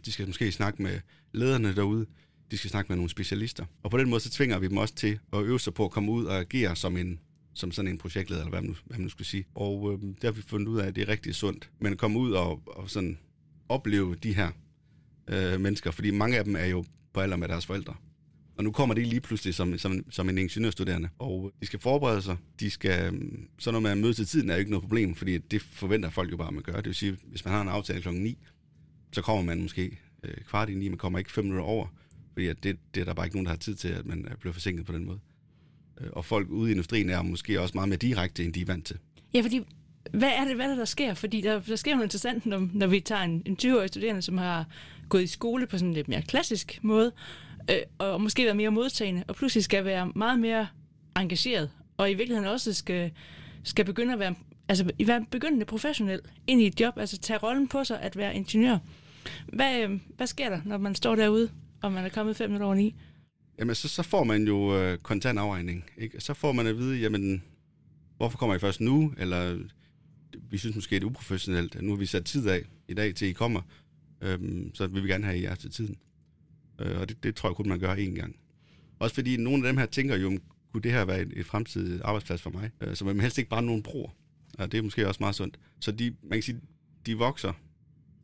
De 0.04 0.12
skal 0.12 0.26
måske 0.26 0.52
snakke 0.52 0.82
med 0.82 1.00
lederne 1.32 1.74
derude. 1.76 2.06
De 2.50 2.58
skal 2.58 2.70
snakke 2.70 2.88
med 2.88 2.96
nogle 2.96 3.10
specialister. 3.10 3.64
Og 3.82 3.90
på 3.90 3.98
den 3.98 4.10
måde, 4.10 4.20
så 4.20 4.30
tvinger 4.30 4.58
vi 4.58 4.68
dem 4.68 4.76
også 4.76 4.94
til 4.94 5.18
at 5.32 5.42
øve 5.42 5.60
sig 5.60 5.74
på 5.74 5.84
at 5.84 5.90
komme 5.90 6.12
ud 6.12 6.24
og 6.24 6.38
agere 6.38 6.76
som 6.76 6.96
en 6.96 7.20
som 7.54 7.72
sådan 7.72 7.90
en 7.90 7.98
projektleder, 7.98 8.42
eller 8.42 8.50
hvad 8.50 8.62
man, 8.62 8.76
hvad 8.84 8.98
man 8.98 9.04
nu 9.04 9.08
skal 9.08 9.26
sige. 9.26 9.46
Og 9.54 9.92
øh, 9.92 10.00
det 10.00 10.24
har 10.24 10.30
vi 10.30 10.42
fundet 10.42 10.68
ud 10.68 10.78
af, 10.78 10.86
at 10.86 10.96
det 10.96 11.02
er 11.02 11.08
rigtig 11.08 11.34
sundt. 11.34 11.70
Men 11.78 11.92
at 11.92 11.98
komme 11.98 12.18
ud 12.18 12.32
og, 12.32 12.62
og 12.66 12.90
sådan 12.90 13.18
opleve 13.68 14.14
de 14.14 14.34
her 14.34 14.50
øh, 15.28 15.60
mennesker, 15.60 15.90
fordi 15.90 16.10
mange 16.10 16.38
af 16.38 16.44
dem 16.44 16.56
er 16.56 16.64
jo 16.64 16.84
på 17.12 17.20
alder 17.20 17.36
med 17.36 17.48
deres 17.48 17.66
forældre. 17.66 17.94
Og 18.56 18.64
nu 18.64 18.72
kommer 18.72 18.94
det 18.94 19.06
lige 19.06 19.20
pludselig 19.20 19.54
som, 19.54 19.78
som, 19.78 20.04
som 20.10 20.28
en 20.28 20.38
ingeniørstuderende, 20.38 21.08
og 21.18 21.52
de 21.60 21.66
skal 21.66 21.80
forberede 21.80 22.22
sig. 22.22 22.36
De 22.60 22.70
skal, 22.70 23.12
mm, 23.12 23.48
så 23.58 23.70
når 23.70 23.80
man 23.80 24.00
mødes 24.00 24.16
til 24.16 24.26
tiden, 24.26 24.50
er 24.50 24.54
jo 24.54 24.58
ikke 24.58 24.70
noget 24.70 24.82
problem, 24.82 25.14
fordi 25.14 25.38
det 25.38 25.62
forventer 25.62 26.10
folk 26.10 26.32
jo 26.32 26.36
bare, 26.36 26.48
at 26.48 26.54
man 26.54 26.62
gør. 26.62 26.76
Det 26.76 26.86
vil 26.86 26.94
sige, 26.94 27.16
hvis 27.24 27.44
man 27.44 27.54
har 27.54 27.62
en 27.62 27.68
aftale 27.68 28.02
klokken 28.02 28.22
9, 28.22 28.38
så 29.12 29.22
kommer 29.22 29.42
man 29.42 29.62
måske 29.62 29.98
øh, 30.22 30.34
kvart 30.48 30.68
i 30.68 30.74
9, 30.74 30.88
man 30.88 30.98
kommer 30.98 31.18
ikke 31.18 31.32
fem 31.32 31.44
minutter 31.44 31.64
over, 31.64 31.86
fordi 32.32 32.46
at 32.46 32.62
det, 32.62 32.78
det 32.94 33.00
er 33.00 33.04
der 33.04 33.14
bare 33.14 33.26
ikke 33.26 33.36
nogen, 33.36 33.46
der 33.46 33.52
har 33.52 33.56
tid 33.56 33.74
til, 33.74 33.88
at 33.88 34.06
man 34.06 34.28
bliver 34.40 34.52
forsinket 34.52 34.86
på 34.86 34.92
den 34.92 35.04
måde. 35.04 35.18
Øh, 36.00 36.08
og 36.12 36.24
folk 36.24 36.48
ude 36.50 36.70
i 36.70 36.72
industrien 36.72 37.10
er 37.10 37.22
måske 37.22 37.60
også 37.60 37.72
meget 37.74 37.88
mere 37.88 37.98
direkte, 37.98 38.44
end 38.44 38.52
de 38.52 38.60
er 38.60 38.66
vant 38.66 38.86
til. 38.86 38.98
Ja, 39.34 39.40
fordi 39.40 39.60
hvad 40.12 40.30
er 40.36 40.44
det, 40.44 40.56
hvad 40.56 40.68
der, 40.68 40.76
der 40.76 40.84
sker? 40.84 41.14
Fordi 41.14 41.40
der, 41.40 41.60
der 41.60 41.76
sker 41.76 41.94
noget 41.94 42.06
interessant, 42.06 42.46
når, 42.46 42.68
når 42.72 42.86
vi 42.86 43.00
tager 43.00 43.22
en, 43.22 43.42
en 43.46 43.56
20-årig 43.62 43.88
studerende, 43.88 44.22
som 44.22 44.38
har 44.38 44.66
gået 45.08 45.22
i 45.22 45.26
skole 45.26 45.66
på 45.66 45.78
sådan 45.78 45.88
en 45.88 45.94
lidt 45.94 46.08
mere 46.08 46.22
klassisk 46.22 46.78
måde, 46.82 47.12
øh, 47.70 47.76
og 47.98 48.20
måske 48.20 48.44
være 48.44 48.54
mere 48.54 48.70
modtagende, 48.70 49.24
og 49.28 49.36
pludselig 49.36 49.64
skal 49.64 49.84
være 49.84 50.12
meget 50.16 50.38
mere 50.40 50.66
engageret, 51.16 51.70
og 51.96 52.10
i 52.10 52.14
virkeligheden 52.14 52.50
også 52.50 52.72
skal, 52.72 53.10
skal 53.62 53.84
begynde 53.84 54.12
at 54.12 54.18
være, 54.18 54.34
altså 54.68 54.90
være 55.06 55.26
begyndende 55.30 55.64
professionel 55.64 56.20
ind 56.46 56.60
i 56.60 56.66
et 56.66 56.80
job, 56.80 56.98
altså 56.98 57.18
tage 57.18 57.38
rollen 57.38 57.68
på 57.68 57.84
sig 57.84 58.00
at 58.00 58.16
være 58.16 58.34
ingeniør. 58.34 58.78
Hvad, 59.52 59.82
øh, 59.82 60.00
hvad 60.16 60.26
sker 60.26 60.48
der, 60.48 60.60
når 60.64 60.78
man 60.78 60.94
står 60.94 61.14
derude, 61.14 61.50
og 61.82 61.92
man 61.92 62.04
er 62.04 62.08
kommet 62.08 62.36
fem 62.36 62.50
minutter 62.50 62.66
over 62.66 62.74
ni? 62.74 62.94
Jamen, 63.58 63.74
så, 63.74 63.88
så 63.88 64.02
får 64.02 64.24
man 64.24 64.46
jo 64.46 64.78
øh, 64.78 64.98
kontant 64.98 65.38
afregning. 65.38 65.84
Ikke? 65.98 66.20
Så 66.20 66.34
får 66.34 66.52
man 66.52 66.66
at 66.66 66.78
vide, 66.78 66.98
jamen, 66.98 67.42
hvorfor 68.16 68.38
kommer 68.38 68.56
I 68.56 68.58
først 68.58 68.80
nu? 68.80 69.14
Eller 69.18 69.58
vi 70.50 70.58
synes 70.58 70.74
måske, 70.74 70.94
det 70.94 71.02
er 71.02 71.06
uprofessionelt. 71.06 71.82
Nu 71.82 71.90
har 71.90 71.96
vi 71.96 72.06
sat 72.06 72.24
tid 72.24 72.48
af 72.48 72.62
i 72.88 72.94
dag 72.94 73.14
til, 73.14 73.28
I 73.28 73.32
kommer. 73.32 73.60
Øhm, 74.20 74.74
så 74.74 74.86
vil 74.86 75.02
vi 75.02 75.08
gerne 75.08 75.24
have 75.24 75.42
jer 75.42 75.54
til 75.54 75.70
tiden. 75.70 75.96
Øh, 76.78 77.00
og 77.00 77.08
det, 77.08 77.22
det 77.22 77.34
tror 77.34 77.48
jeg 77.48 77.56
kun, 77.56 77.68
man 77.68 77.80
gør 77.80 77.94
én 77.94 78.14
gang. 78.14 78.36
Også 78.98 79.14
fordi 79.14 79.36
nogle 79.36 79.66
af 79.66 79.72
dem 79.72 79.78
her 79.78 79.86
tænker 79.86 80.16
jo, 80.16 80.38
kunne 80.72 80.82
det 80.82 80.92
her 80.92 81.04
være 81.04 81.20
et, 81.20 81.32
et 81.36 81.46
fremtidigt 81.46 82.02
arbejdsplads 82.02 82.42
for 82.42 82.50
mig? 82.50 82.70
Øh, 82.80 82.96
så 82.96 83.04
man 83.04 83.20
helst 83.20 83.38
ikke 83.38 83.50
bare 83.50 83.62
nogen 83.62 83.82
broer. 83.82 84.10
Og 84.58 84.72
det 84.72 84.78
er 84.78 84.82
måske 84.82 85.08
også 85.08 85.22
meget 85.22 85.34
sundt. 85.34 85.58
Så 85.80 85.92
de, 85.92 86.16
man 86.22 86.36
kan 86.36 86.42
sige, 86.42 86.60
de 87.06 87.14
vokser. 87.14 87.52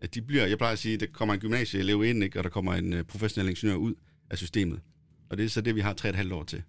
At 0.01 0.15
de 0.15 0.23
bliver, 0.23 0.47
jeg 0.47 0.59
plejer 0.59 0.73
at 0.73 0.79
sige, 0.79 0.97
der 0.97 1.07
kommer 1.07 1.35
en 1.35 1.41
gymnasieelev 1.41 2.05
ind, 2.05 2.25
ikke, 2.25 2.39
og 2.39 2.45
der 2.45 2.51
kommer 2.51 2.75
en 2.75 2.93
øh, 2.93 3.05
professionel 3.05 3.51
ingeniør 3.51 3.77
ud 3.77 3.95
af 4.31 4.39
systemet. 4.39 4.81
Og 5.29 5.37
det 5.37 5.45
er 5.45 5.49
så 5.49 5.61
det, 5.61 5.75
vi 5.75 5.81
har 5.81 5.93
tre 5.93 6.09
et 6.09 6.15
halvt 6.15 6.33
år 6.33 6.45
til. 6.45 6.63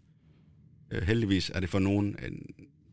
Øh, 0.92 1.02
heldigvis 1.02 1.52
er 1.56 1.60
det 1.60 1.70
for 1.70 1.80
nogen, 1.80 2.16
en, 2.28 2.46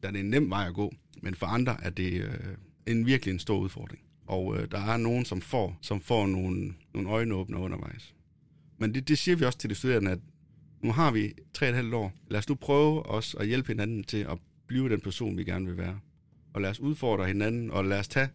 der 0.02 0.08
er 0.08 0.12
det 0.12 0.20
en 0.20 0.30
nem 0.30 0.50
vej 0.50 0.66
at 0.66 0.74
gå, 0.74 0.94
men 1.22 1.34
for 1.34 1.46
andre 1.46 1.84
er 1.84 1.90
det 1.90 2.12
øh, 2.12 2.56
en 2.86 3.06
virkelig 3.06 3.32
en 3.32 3.38
stor 3.38 3.58
udfordring. 3.58 4.02
Og 4.26 4.56
øh, 4.56 4.70
der 4.70 4.78
er 4.78 4.96
nogen, 4.96 5.24
som 5.24 5.40
får, 5.40 5.78
som 5.82 6.00
får 6.00 6.26
nogle, 6.26 6.74
nogle 6.94 7.08
øjenåbner 7.08 7.58
undervejs. 7.58 8.14
Men 8.78 8.94
det, 8.94 9.08
det 9.08 9.18
siger 9.18 9.36
vi 9.36 9.44
også 9.44 9.58
til 9.58 9.70
de 9.70 9.74
studerende, 9.74 10.10
at 10.10 10.18
nu 10.82 10.92
har 10.92 11.10
vi 11.10 11.32
tre 11.54 11.68
et 11.68 11.74
halvt 11.74 11.94
år. 11.94 12.12
Lad 12.30 12.38
os 12.38 12.48
nu 12.48 12.54
prøve 12.54 13.06
os 13.06 13.36
at 13.40 13.46
hjælpe 13.46 13.68
hinanden 13.68 14.04
til 14.04 14.16
at 14.18 14.38
blive 14.66 14.88
den 14.88 15.00
person, 15.00 15.36
vi 15.36 15.44
gerne 15.44 15.66
vil 15.66 15.76
være. 15.76 16.00
Og 16.52 16.60
lad 16.60 16.70
os 16.70 16.80
udfordre 16.80 17.26
hinanden, 17.26 17.70
og 17.70 17.84
lad 17.84 17.98
os 17.98 18.08
tage 18.08 18.28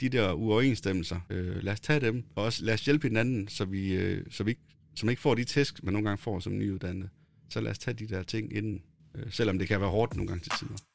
de 0.00 0.08
der 0.08 0.32
uoverensstemmelser. 0.32 1.20
Øh, 1.30 1.62
lad 1.62 1.72
os 1.72 1.80
tage 1.80 2.00
dem, 2.00 2.24
og 2.34 2.44
også 2.44 2.64
lad 2.64 2.74
os 2.74 2.84
hjælpe 2.84 3.08
hinanden, 3.08 3.48
så 3.48 3.64
vi, 3.64 3.94
øh, 3.94 4.24
så 4.30 4.44
vi 4.44 4.50
ikke, 4.50 4.62
som 4.94 5.08
ikke 5.08 5.22
får 5.22 5.34
de 5.34 5.44
tæsk, 5.44 5.84
man 5.84 5.92
nogle 5.92 6.08
gange 6.08 6.22
får 6.22 6.40
som 6.40 6.58
nyuddannet. 6.58 7.10
Så 7.48 7.60
lad 7.60 7.70
os 7.70 7.78
tage 7.78 7.94
de 7.94 8.06
der 8.08 8.22
ting 8.22 8.56
inden, 8.56 8.82
øh, 9.14 9.32
selvom 9.32 9.58
det 9.58 9.68
kan 9.68 9.80
være 9.80 9.90
hårdt 9.90 10.16
nogle 10.16 10.28
gange 10.28 10.42
til 10.42 10.52
tider. 10.58 10.87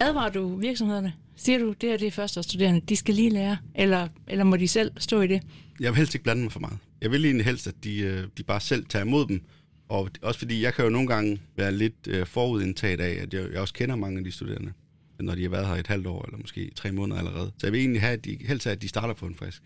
Advarer 0.00 0.30
du 0.30 0.56
virksomhederne? 0.56 1.12
Siger 1.36 1.58
du, 1.58 1.72
det 1.72 1.88
her 1.88 1.96
det 1.96 2.12
første 2.12 2.42
studerende, 2.42 2.80
de 2.80 2.96
skal 2.96 3.14
lige 3.14 3.30
lære, 3.30 3.56
eller, 3.74 4.08
eller 4.26 4.44
må 4.44 4.56
de 4.56 4.68
selv 4.68 4.92
stå 4.98 5.20
i 5.20 5.26
det? 5.26 5.42
Jeg 5.80 5.92
vil 5.92 5.96
helst 5.96 6.14
ikke 6.14 6.24
blande 6.24 6.42
mig 6.42 6.52
for 6.52 6.60
meget. 6.60 6.78
Jeg 7.00 7.10
vil 7.10 7.24
egentlig 7.24 7.46
helst, 7.46 7.66
at 7.66 7.74
de, 7.84 7.98
øh, 8.00 8.26
de 8.38 8.42
bare 8.42 8.60
selv 8.60 8.86
tager 8.86 9.04
imod 9.04 9.26
dem, 9.26 9.40
og 9.88 10.10
også 10.22 10.38
fordi 10.38 10.62
jeg 10.62 10.74
kan 10.74 10.84
jo 10.84 10.90
nogle 10.90 11.08
gange 11.08 11.40
være 11.56 11.72
lidt 11.72 12.08
øh, 12.08 12.26
forudindtaget 12.26 13.00
af, 13.00 13.22
at 13.22 13.34
jeg, 13.34 13.52
jeg 13.52 13.60
også 13.60 13.74
kender 13.74 13.96
mange 13.96 14.18
af 14.18 14.24
de 14.24 14.32
studerende, 14.32 14.72
når 15.20 15.34
de 15.34 15.42
har 15.42 15.50
været 15.50 15.66
her 15.66 15.74
et 15.74 15.86
halvt 15.86 16.06
år, 16.06 16.24
eller 16.24 16.38
måske 16.38 16.70
tre 16.76 16.92
måneder 16.92 17.18
allerede. 17.18 17.52
Så 17.58 17.66
jeg 17.66 17.72
vil 17.72 17.80
egentlig 17.80 18.00
have, 18.00 18.12
at 18.12 18.24
de, 18.24 18.38
helst 18.46 18.64
have, 18.64 18.72
at 18.72 18.82
de 18.82 18.88
starter 18.88 19.14
på 19.14 19.26
en 19.26 19.34
frisk. 19.34 19.62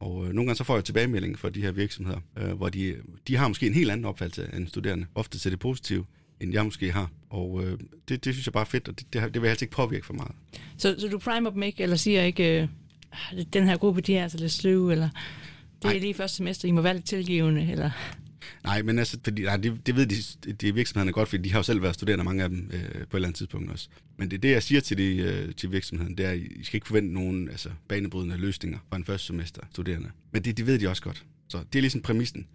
Og 0.00 0.26
øh, 0.26 0.32
nogle 0.32 0.46
gange 0.48 0.54
så 0.54 0.64
får 0.64 0.74
jeg 0.74 0.84
tilbagemelding 0.84 1.38
fra 1.38 1.50
de 1.50 1.62
her 1.62 1.72
virksomheder, 1.72 2.20
øh, 2.38 2.52
hvor 2.52 2.68
de, 2.68 2.96
de 3.28 3.36
har 3.36 3.48
måske 3.48 3.66
en 3.66 3.74
helt 3.74 3.90
anden 3.90 4.04
opfattelse 4.04 4.50
end 4.56 4.68
studerende. 4.68 5.06
Ofte 5.14 5.38
til 5.38 5.50
det 5.50 5.58
positive, 5.58 6.04
end 6.40 6.52
jeg 6.52 6.64
måske 6.64 6.92
har. 6.92 7.10
Og 7.30 7.64
øh, 7.64 7.78
det, 8.08 8.24
det 8.24 8.34
synes 8.34 8.46
jeg 8.46 8.52
bare 8.52 8.60
er 8.60 8.68
fedt, 8.68 8.88
og 8.88 8.98
det, 8.98 9.12
det, 9.12 9.22
det 9.22 9.34
vil 9.34 9.42
jeg 9.42 9.50
altså 9.50 9.64
ikke 9.64 9.74
påvirke 9.74 10.06
for 10.06 10.14
meget. 10.14 10.32
Så, 10.76 10.96
så 10.98 11.08
du 11.08 11.18
primer 11.18 11.50
dem 11.50 11.62
ikke, 11.62 11.82
eller 11.82 11.96
siger 11.96 12.22
ikke, 12.22 12.62
øh, 12.62 12.68
den 13.52 13.64
her 13.64 13.76
gruppe, 13.76 14.00
de 14.00 14.16
er 14.16 14.22
altså 14.22 14.38
lidt 14.38 14.52
sløve, 14.52 14.92
eller 14.92 15.08
det 15.82 15.88
er 15.88 15.92
Ej. 15.92 15.98
lige 15.98 16.14
første 16.14 16.36
semester, 16.36 16.68
I 16.68 16.70
må 16.70 16.80
være 16.80 16.94
lidt 16.94 17.06
tilgivende, 17.06 17.70
eller... 17.72 17.90
Nej, 18.64 18.82
men 18.82 18.98
altså, 18.98 19.18
fordi, 19.24 19.42
nej, 19.42 19.56
det, 19.56 19.86
det 19.86 19.96
ved 19.96 20.06
de, 20.06 20.52
de 20.52 20.74
virksomhederne 20.74 21.12
godt, 21.12 21.28
fordi 21.28 21.42
de 21.42 21.52
har 21.52 21.58
jo 21.58 21.62
selv 21.62 21.82
været 21.82 21.94
studerende, 21.94 22.24
mange 22.24 22.42
af 22.42 22.48
dem, 22.48 22.70
øh, 22.72 22.80
på 22.80 22.88
et 22.88 23.14
eller 23.14 23.28
andet 23.28 23.34
tidspunkt 23.34 23.70
også. 23.70 23.88
Men 24.16 24.30
det, 24.30 24.42
det 24.42 24.50
jeg 24.50 24.62
siger 24.62 24.80
til, 24.80 24.98
de, 24.98 25.16
øh, 25.16 25.54
til 25.54 25.72
virksomheden, 25.72 26.16
det 26.16 26.26
er, 26.26 26.30
at 26.30 26.38
I 26.38 26.64
skal 26.64 26.76
ikke 26.76 26.86
forvente 26.86 27.14
nogen 27.14 27.48
altså, 27.48 27.70
banebrydende 27.88 28.36
løsninger 28.36 28.78
fra 28.88 28.96
en 28.96 29.04
første 29.04 29.26
semester 29.26 29.62
studerende. 29.70 30.10
Men 30.32 30.44
det, 30.44 30.56
det 30.56 30.66
ved 30.66 30.78
de 30.78 30.88
også 30.88 31.02
godt. 31.02 31.24
Så 31.48 31.58
det 31.72 31.78
er 31.78 31.80
ligesom 31.80 32.00
præmissen. 32.00 32.46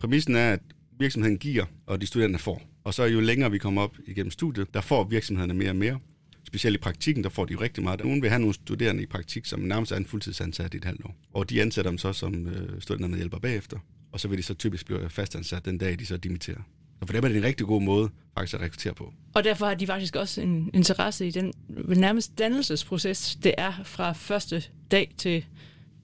Præmissen 0.00 0.36
er, 0.36 0.52
at 0.52 0.60
virksomheden 0.98 1.38
giver, 1.38 1.64
og 1.86 2.00
de 2.00 2.06
studerende 2.06 2.38
får. 2.38 2.62
Og 2.84 2.94
så 2.94 3.04
jo 3.04 3.20
længere 3.20 3.50
vi 3.50 3.58
kommer 3.58 3.82
op 3.82 3.96
igennem 4.06 4.30
studiet, 4.30 4.74
der 4.74 4.80
får 4.80 5.04
virksomhederne 5.04 5.54
mere 5.54 5.70
og 5.70 5.76
mere. 5.76 5.98
Specielt 6.46 6.76
i 6.76 6.78
praktikken, 6.78 7.24
der 7.24 7.30
får 7.30 7.44
de 7.44 7.54
rigtig 7.54 7.84
meget. 7.84 8.04
Nogen 8.04 8.22
vil 8.22 8.30
have 8.30 8.40
nogle 8.40 8.54
studerende 8.54 9.02
i 9.02 9.06
praktik, 9.06 9.46
som 9.46 9.60
nærmest 9.60 9.92
er 9.92 9.96
en 9.96 10.06
fuldtidsansat 10.06 10.74
i 10.74 10.76
et 10.76 10.84
halvt 10.84 11.04
år. 11.04 11.16
Og 11.32 11.50
de 11.50 11.62
ansætter 11.62 11.90
dem 11.90 11.98
så 11.98 12.12
som 12.12 12.46
øh, 12.46 12.80
studerende 12.80 13.16
hjælper 13.16 13.38
bagefter. 13.38 13.78
Og 14.12 14.20
så 14.20 14.28
vil 14.28 14.38
de 14.38 14.42
så 14.42 14.54
typisk 14.54 14.86
blive 14.86 15.10
fastansat 15.10 15.64
den 15.64 15.78
dag, 15.78 15.98
de 15.98 16.06
så 16.06 16.16
dimitterer. 16.16 16.60
Og 17.00 17.08
for 17.08 17.12
dem 17.12 17.24
er 17.24 17.28
det 17.28 17.36
en 17.36 17.44
rigtig 17.44 17.66
god 17.66 17.82
måde 17.82 18.10
faktisk 18.34 18.54
at 18.54 18.60
rekruttere 18.60 18.94
på. 18.94 19.12
Og 19.34 19.44
derfor 19.44 19.66
har 19.66 19.74
de 19.74 19.86
faktisk 19.86 20.16
også 20.16 20.40
en 20.40 20.70
interesse 20.74 21.26
i 21.26 21.30
den 21.30 21.52
nærmest 21.96 22.38
dannelsesproces, 22.38 23.38
det 23.42 23.54
er 23.58 23.72
fra 23.84 24.12
første 24.12 24.62
dag 24.90 25.14
til, 25.18 25.44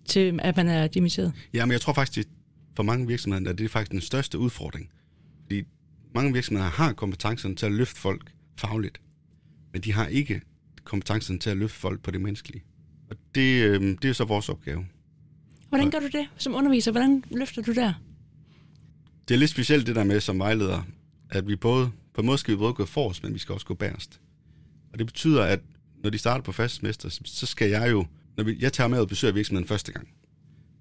til 0.04 0.40
at 0.42 0.56
man 0.56 0.68
er 0.68 0.86
dimitteret. 0.86 1.32
Ja, 1.54 1.64
men 1.64 1.72
jeg 1.72 1.80
tror 1.80 1.92
faktisk, 1.92 2.28
for 2.76 2.82
mange 2.82 3.06
virksomheder, 3.06 3.50
at 3.50 3.58
det 3.58 3.64
er 3.64 3.68
faktisk 3.68 3.92
den 3.92 4.00
største 4.00 4.38
udfordring. 4.38 4.90
Fordi 5.42 5.62
mange 6.14 6.32
virksomheder 6.32 6.70
har 6.70 6.92
kompetencen 6.92 7.56
til 7.56 7.66
at 7.66 7.72
løfte 7.72 8.00
folk 8.00 8.32
fagligt, 8.56 9.00
men 9.72 9.82
de 9.82 9.92
har 9.92 10.06
ikke 10.06 10.40
kompetencen 10.84 11.38
til 11.38 11.50
at 11.50 11.56
løfte 11.56 11.78
folk 11.78 12.02
på 12.02 12.10
det 12.10 12.20
menneskelige. 12.20 12.64
Og 13.10 13.16
det, 13.34 13.64
øh, 13.64 13.96
det 14.02 14.04
er 14.04 14.12
så 14.12 14.24
vores 14.24 14.48
opgave. 14.48 14.86
Hvordan 15.68 15.90
gør 15.90 15.98
du 15.98 16.06
det 16.06 16.26
som 16.36 16.54
underviser? 16.54 16.90
Hvordan 16.90 17.24
løfter 17.30 17.62
du 17.62 17.72
der? 17.72 17.92
Det 19.28 19.34
er 19.34 19.38
lidt 19.38 19.50
specielt 19.50 19.86
det 19.86 19.96
der 19.96 20.04
med 20.04 20.20
som 20.20 20.38
vejleder, 20.38 20.82
at 21.30 21.48
vi 21.48 21.56
både, 21.56 21.90
på 22.14 22.20
en 22.20 22.26
måde 22.26 22.38
skal 22.38 22.54
vi 22.54 22.58
både 22.58 22.74
gå 22.74 22.84
forrest, 22.84 23.22
men 23.22 23.34
vi 23.34 23.38
skal 23.38 23.52
også 23.52 23.66
gå 23.66 23.74
bærest. 23.74 24.20
Og 24.92 24.98
det 24.98 25.06
betyder, 25.06 25.42
at 25.42 25.60
når 26.02 26.10
de 26.10 26.18
starter 26.18 26.42
på 26.42 26.52
fast 26.52 26.76
semester, 26.76 27.20
så 27.24 27.46
skal 27.46 27.70
jeg 27.70 27.90
jo, 27.90 28.06
når 28.36 28.52
jeg 28.60 28.72
tager 28.72 28.88
med 28.88 28.98
og 28.98 29.08
besøger 29.08 29.34
virksomheden 29.34 29.68
første 29.68 29.92
gang, 29.92 30.08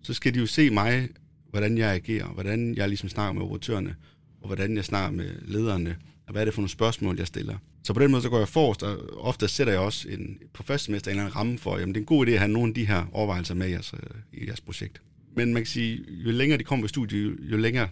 så 0.01 0.13
skal 0.13 0.33
de 0.33 0.39
jo 0.39 0.45
se 0.45 0.69
mig, 0.69 1.09
hvordan 1.53 1.77
jeg 1.77 1.93
agerer, 1.93 2.27
hvordan 2.27 2.75
jeg 2.75 2.87
ligesom 2.87 3.09
snakker 3.09 3.33
med 3.33 3.41
operatørerne, 3.41 3.95
og 4.41 4.47
hvordan 4.47 4.75
jeg 4.75 4.85
snakker 4.85 5.11
med 5.11 5.29
lederne, 5.41 5.95
og 6.25 6.31
hvad 6.31 6.41
er 6.41 6.45
det 6.45 6.53
for 6.53 6.61
nogle 6.61 6.69
spørgsmål, 6.69 7.17
jeg 7.17 7.27
stiller. 7.27 7.57
Så 7.83 7.93
på 7.93 7.99
den 7.99 8.11
måde, 8.11 8.21
så 8.21 8.29
går 8.29 8.37
jeg 8.37 8.47
forrest, 8.47 8.83
og 8.83 8.97
ofte 9.25 9.47
sætter 9.47 9.73
jeg 9.73 9.81
også 9.81 10.09
en, 10.09 10.37
på 10.53 10.63
første 10.63 10.85
semester 10.85 11.11
en 11.11 11.17
eller 11.17 11.23
anden 11.23 11.35
ramme 11.35 11.57
for, 11.57 11.77
jamen 11.77 11.95
det 11.95 11.99
er 11.99 12.01
en 12.01 12.05
god 12.05 12.27
idé 12.27 12.31
at 12.31 12.39
have 12.39 12.51
nogle 12.51 12.67
af 12.67 12.73
de 12.73 12.85
her 12.85 13.05
overvejelser 13.11 13.55
med 13.55 13.67
i 13.67 13.71
jeres, 13.71 13.93
øh, 13.93 14.41
i 14.41 14.47
jeres 14.47 14.61
projekt. 14.61 15.01
Men 15.35 15.53
man 15.53 15.63
kan 15.63 15.67
sige, 15.67 16.03
jo 16.09 16.31
længere 16.31 16.59
de 16.59 16.63
kommer 16.63 16.83
på 16.83 16.87
studiet, 16.87 17.25
jo, 17.25 17.35
jo 17.51 17.57
længere, 17.57 17.89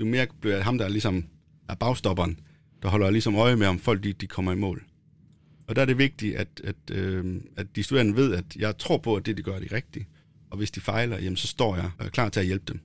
jo 0.00 0.04
mere 0.04 0.26
bliver 0.40 0.56
jeg 0.56 0.64
ham, 0.64 0.78
der 0.78 0.88
ligesom 0.88 1.24
er 1.68 1.74
bagstopperen, 1.74 2.38
der 2.82 2.88
holder 2.88 3.10
ligesom 3.10 3.34
øje 3.34 3.56
med, 3.56 3.66
om 3.66 3.78
folk 3.78 4.04
de, 4.04 4.12
de 4.12 4.26
kommer 4.26 4.52
i 4.52 4.56
mål. 4.56 4.84
Og 5.66 5.76
der 5.76 5.82
er 5.82 5.86
det 5.86 5.98
vigtigt, 5.98 6.36
at, 6.36 6.48
at, 6.64 6.76
øh, 6.92 7.40
at 7.56 7.66
de 7.76 7.82
studerende 7.82 8.16
ved, 8.16 8.34
at 8.34 8.56
jeg 8.56 8.78
tror 8.78 8.98
på, 8.98 9.14
at 9.14 9.26
det, 9.26 9.36
de 9.36 9.42
gør, 9.42 9.54
er 9.54 9.60
det 9.60 9.72
rigtige. 9.72 10.06
Og 10.50 10.56
hvis 10.58 10.70
de 10.70 10.80
fejler, 10.80 11.18
jamen, 11.18 11.36
så 11.36 11.46
står 11.46 11.76
jeg 11.76 11.90
øh, 12.02 12.08
klar 12.08 12.28
til 12.28 12.40
at 12.40 12.46
hjælpe 12.46 12.64
dem. 12.72 12.80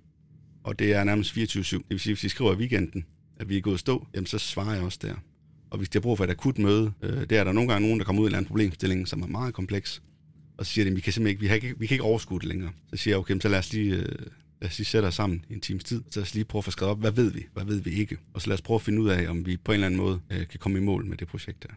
Og 0.65 0.79
det 0.79 0.93
er 0.93 1.03
nærmest 1.03 1.31
24-7. 1.31 1.37
Det 1.37 1.83
vil 1.89 1.99
sige, 1.99 2.13
hvis 2.13 2.21
de 2.21 2.29
skriver 2.29 2.53
i 2.53 2.55
weekenden, 2.55 3.05
at 3.37 3.49
vi 3.49 3.57
er 3.57 3.61
gået 3.61 3.79
stå, 3.79 4.07
jamen, 4.13 4.25
så 4.25 4.37
svarer 4.37 4.73
jeg 4.73 4.83
også 4.83 4.99
der. 5.01 5.13
Og 5.69 5.77
hvis 5.77 5.89
de 5.89 5.95
har 5.97 6.01
brug 6.01 6.17
for 6.17 6.23
et 6.23 6.29
akut 6.29 6.59
møde, 6.59 6.91
øh, 7.01 7.19
det 7.19 7.31
er 7.31 7.43
der 7.43 7.51
nogle 7.51 7.71
gange 7.71 7.87
nogen, 7.87 7.99
der 7.99 8.05
kommer 8.05 8.21
ud 8.21 8.27
i 8.27 8.31
en 8.31 8.35
anden 8.35 8.47
problemstilling, 8.47 9.07
som 9.07 9.21
er 9.21 9.27
meget 9.27 9.53
kompleks, 9.53 10.01
og 10.57 10.65
så 10.65 10.71
siger 10.71 10.85
de, 10.85 10.95
vi 10.95 11.01
kan 11.01 11.13
simpelthen 11.13 11.29
ikke, 11.29 11.41
vi, 11.41 11.47
har 11.47 11.55
ikke, 11.55 11.79
vi 11.79 11.87
kan 11.87 11.95
ikke 11.95 12.03
overskue 12.03 12.39
det 12.39 12.47
længere. 12.47 12.71
Så 12.89 12.97
siger 12.97 13.11
jeg, 13.11 13.19
okay, 13.19 13.39
så 13.39 13.49
lad 13.49 13.59
os 13.59 13.73
lige, 13.73 13.95
øh, 13.95 14.05
lad 14.61 14.69
os 14.69 14.77
lige 14.77 14.85
sætte 14.85 15.05
os 15.05 15.15
sammen 15.15 15.45
i 15.49 15.53
en 15.53 15.61
times 15.61 15.83
tid, 15.83 16.03
så 16.09 16.19
lad 16.19 16.23
os 16.23 16.33
lige 16.33 16.45
prøve 16.45 16.59
at 16.59 16.65
få 16.65 16.71
skrevet 16.71 16.91
op, 16.91 16.99
hvad 16.99 17.11
ved 17.11 17.31
vi, 17.31 17.45
hvad 17.53 17.65
ved 17.65 17.81
vi 17.81 17.91
ikke, 17.91 18.17
og 18.33 18.41
så 18.41 18.47
lad 18.47 18.53
os 18.53 18.61
prøve 18.61 18.75
at 18.75 18.81
finde 18.81 19.01
ud 19.01 19.09
af, 19.09 19.29
om 19.29 19.45
vi 19.45 19.57
på 19.57 19.71
en 19.71 19.73
eller 19.73 19.87
anden 19.87 19.99
måde 19.99 20.19
øh, 20.29 20.47
kan 20.47 20.59
komme 20.59 20.77
i 20.77 20.81
mål 20.81 21.05
med 21.05 21.17
det 21.17 21.27
projekt 21.27 21.67
her. 21.69 21.75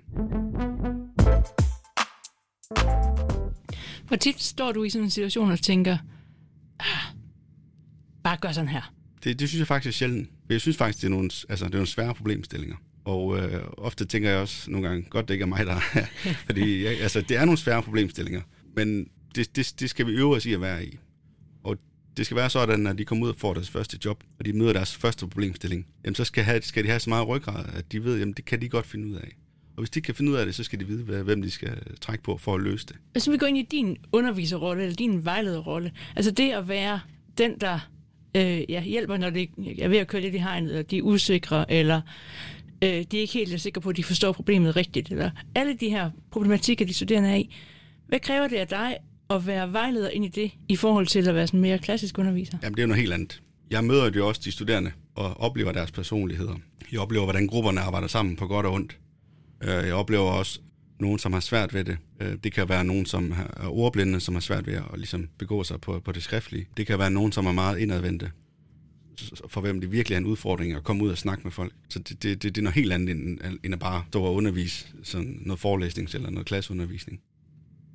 Hvor 4.08 4.16
tit 4.16 4.40
står 4.40 4.72
du 4.72 4.84
i 4.84 4.90
sådan 4.90 5.04
en 5.04 5.10
situation 5.10 5.50
og 5.50 5.60
tænker, 5.60 5.98
bare 8.22 8.36
gør 8.36 8.52
sådan 8.52 8.68
her? 8.68 8.92
Det, 9.24 9.40
det 9.40 9.48
synes 9.48 9.58
jeg 9.58 9.66
faktisk 9.66 9.94
er 9.94 9.96
sjældent. 9.96 10.30
Jeg 10.48 10.60
synes 10.60 10.76
faktisk, 10.76 11.02
det 11.02 11.06
er 11.06 11.10
nogle, 11.10 11.30
altså, 11.48 11.64
det 11.64 11.72
er 11.72 11.78
nogle 11.78 11.86
svære 11.86 12.14
problemstillinger. 12.14 12.76
Og 13.04 13.38
øh, 13.38 13.64
ofte 13.78 14.04
tænker 14.04 14.30
jeg 14.30 14.38
også 14.38 14.70
nogle 14.70 14.88
gange, 14.88 15.06
godt 15.10 15.28
det 15.28 15.34
ikke 15.34 15.42
er 15.42 15.46
mig, 15.46 15.66
der 15.66 15.74
er 15.74 16.04
Fordi 16.46 16.84
jeg, 16.84 17.00
altså, 17.00 17.20
det 17.20 17.36
er 17.36 17.44
nogle 17.44 17.58
svære 17.58 17.82
problemstillinger. 17.82 18.42
Men 18.76 19.08
det, 19.34 19.56
det, 19.56 19.74
det 19.80 19.90
skal 19.90 20.06
vi 20.06 20.12
øve 20.12 20.36
os 20.36 20.46
i 20.46 20.52
at 20.52 20.60
være 20.60 20.84
i. 20.86 20.98
Og 21.64 21.76
det 22.16 22.26
skal 22.26 22.36
være 22.36 22.50
sådan, 22.50 22.86
at 22.86 22.98
de 22.98 23.04
kommer 23.04 23.24
ud 23.26 23.30
og 23.30 23.36
får 23.38 23.54
deres 23.54 23.70
første 23.70 23.98
job, 24.04 24.24
og 24.38 24.44
de 24.44 24.52
møder 24.52 24.72
deres 24.72 24.96
første 24.96 25.26
problemstilling, 25.26 25.86
jamen 26.04 26.14
så 26.14 26.24
skal, 26.24 26.44
have, 26.44 26.62
skal 26.62 26.84
de 26.84 26.88
have 26.88 27.00
så 27.00 27.10
meget 27.10 27.28
ryggrad, 27.28 27.64
at 27.74 27.92
de 27.92 28.04
ved, 28.04 28.20
at 28.20 28.36
det 28.36 28.44
kan 28.44 28.60
de 28.60 28.68
godt 28.68 28.86
finde 28.86 29.06
ud 29.06 29.14
af. 29.14 29.36
Og 29.76 29.80
hvis 29.80 29.90
de 29.90 30.00
kan 30.00 30.14
finde 30.14 30.32
ud 30.32 30.36
af 30.36 30.46
det, 30.46 30.54
så 30.54 30.64
skal 30.64 30.80
de 30.80 30.86
vide, 30.86 31.22
hvem 31.22 31.42
de 31.42 31.50
skal 31.50 31.96
trække 32.00 32.24
på 32.24 32.36
for 32.36 32.54
at 32.54 32.60
løse 32.60 32.86
det. 32.86 32.96
Hvis 33.12 33.30
vi 33.30 33.36
går 33.36 33.46
ind 33.46 33.58
i 33.58 33.66
din 33.70 33.96
underviserrolle, 34.12 34.82
eller 34.82 34.96
din 34.96 35.24
vejlederrolle, 35.24 35.92
altså 36.16 36.30
det 36.30 36.50
at 36.50 36.68
være 36.68 37.00
den, 37.38 37.60
der 37.60 37.90
øh, 38.38 38.70
ja, 38.70 38.82
hjælper, 38.82 39.16
når 39.16 39.30
det 39.30 39.50
er 39.78 39.88
ved 39.88 39.98
at 39.98 40.08
køre 40.08 40.22
lidt 40.22 40.34
i 40.34 40.38
hegnet, 40.38 40.70
eller 40.70 40.82
de 40.82 40.98
er 40.98 41.02
usikre, 41.02 41.72
eller 41.72 42.00
øh, 42.82 42.88
de 42.88 43.16
er 43.16 43.20
ikke 43.20 43.32
helt 43.32 43.60
sikre 43.60 43.80
på, 43.80 43.90
at 43.90 43.96
de 43.96 44.04
forstår 44.04 44.32
problemet 44.32 44.76
rigtigt, 44.76 45.10
eller 45.10 45.30
alle 45.54 45.74
de 45.74 45.88
her 45.88 46.10
problematikker, 46.30 46.86
de 46.86 46.94
studerende 46.94 47.28
er 47.28 47.36
i. 47.36 47.54
Hvad 48.08 48.20
kræver 48.20 48.48
det 48.48 48.56
af 48.56 48.68
dig 48.68 48.96
at 49.30 49.46
være 49.46 49.72
vejleder 49.72 50.10
ind 50.10 50.24
i 50.24 50.28
det, 50.28 50.50
i 50.68 50.76
forhold 50.76 51.06
til 51.06 51.28
at 51.28 51.34
være 51.34 51.46
sådan 51.46 51.60
mere 51.60 51.78
klassisk 51.78 52.18
underviser? 52.18 52.58
Jamen, 52.62 52.74
det 52.74 52.80
er 52.80 52.82
jo 52.82 52.88
noget 52.88 53.00
helt 53.00 53.12
andet. 53.12 53.42
Jeg 53.70 53.84
møder 53.84 54.10
jo 54.16 54.28
også 54.28 54.40
de 54.44 54.52
studerende 54.52 54.90
og 55.14 55.40
oplever 55.40 55.72
deres 55.72 55.90
personligheder. 55.90 56.54
Jeg 56.92 57.00
oplever, 57.00 57.24
hvordan 57.24 57.46
grupperne 57.46 57.80
arbejder 57.80 58.08
sammen 58.08 58.36
på 58.36 58.46
godt 58.46 58.66
og 58.66 58.72
ondt. 58.72 58.98
Øh, 59.62 59.68
jeg 59.68 59.94
oplever 59.94 60.24
også 60.24 60.60
nogen, 61.00 61.18
som 61.18 61.32
har 61.32 61.40
svært 61.40 61.74
ved 61.74 61.84
det. 61.84 61.98
Øh, 62.20 62.36
det 62.44 62.52
kan 62.52 62.68
være 62.68 62.84
nogen, 62.84 63.06
som 63.06 63.34
er 63.56 63.68
ordblinde, 63.68 64.20
som 64.20 64.34
har 64.34 64.40
svært 64.40 64.66
ved 64.66 64.74
at 64.74 64.84
ligesom 64.94 65.28
begå 65.38 65.64
sig 65.64 65.80
på, 65.80 66.00
på 66.00 66.12
det 66.12 66.22
skriftlige. 66.22 66.68
Det 66.76 66.86
kan 66.86 66.98
være 66.98 67.10
nogen, 67.10 67.32
som 67.32 67.46
er 67.46 67.52
meget 67.52 67.78
indadvendte, 67.78 68.30
for 69.48 69.60
hvem 69.60 69.80
det 69.80 69.92
virkelig 69.92 70.14
er 70.14 70.18
en 70.18 70.26
udfordring 70.26 70.72
at 70.72 70.84
komme 70.84 71.04
ud 71.04 71.10
og 71.10 71.18
snakke 71.18 71.44
med 71.44 71.52
folk. 71.52 71.72
Så 71.88 71.98
det, 71.98 72.22
det, 72.22 72.42
det, 72.42 72.54
det 72.54 72.60
er 72.60 72.62
noget 72.62 72.74
helt 72.74 72.92
andet, 72.92 73.10
end, 73.10 73.38
end 73.64 73.74
at 73.74 73.80
bare 73.80 74.04
stå 74.08 74.22
og 74.22 74.34
undervise 74.34 74.86
sådan 75.02 75.38
noget 75.40 75.60
forelæsning 75.60 76.14
eller 76.14 76.30
noget 76.30 76.46
klasseundervisning. 76.46 77.20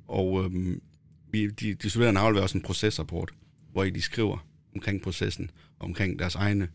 Og 0.08 0.44
øhm, 0.44 0.82
vi, 1.30 1.46
de, 1.46 1.74
de 1.74 1.90
studerende 1.90 2.20
afleverer 2.20 2.42
også 2.42 2.58
en 2.58 2.62
procesrapport, 2.62 3.30
hvor 3.72 3.84
de 3.84 4.02
skriver 4.02 4.46
omkring 4.74 5.02
processen, 5.02 5.50
omkring 5.80 6.18
deres 6.18 6.34
egne 6.34 6.68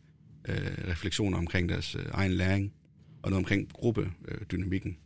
øh, 0.49 0.55
refleksioner 0.87 1.37
omkring 1.37 1.69
deres 1.69 1.95
øh, 1.95 2.05
egen 2.11 2.31
læring, 2.31 2.73
og 3.21 3.29
noget 3.29 3.41
omkring 3.41 3.73
gruppedynamikken. 3.73 4.97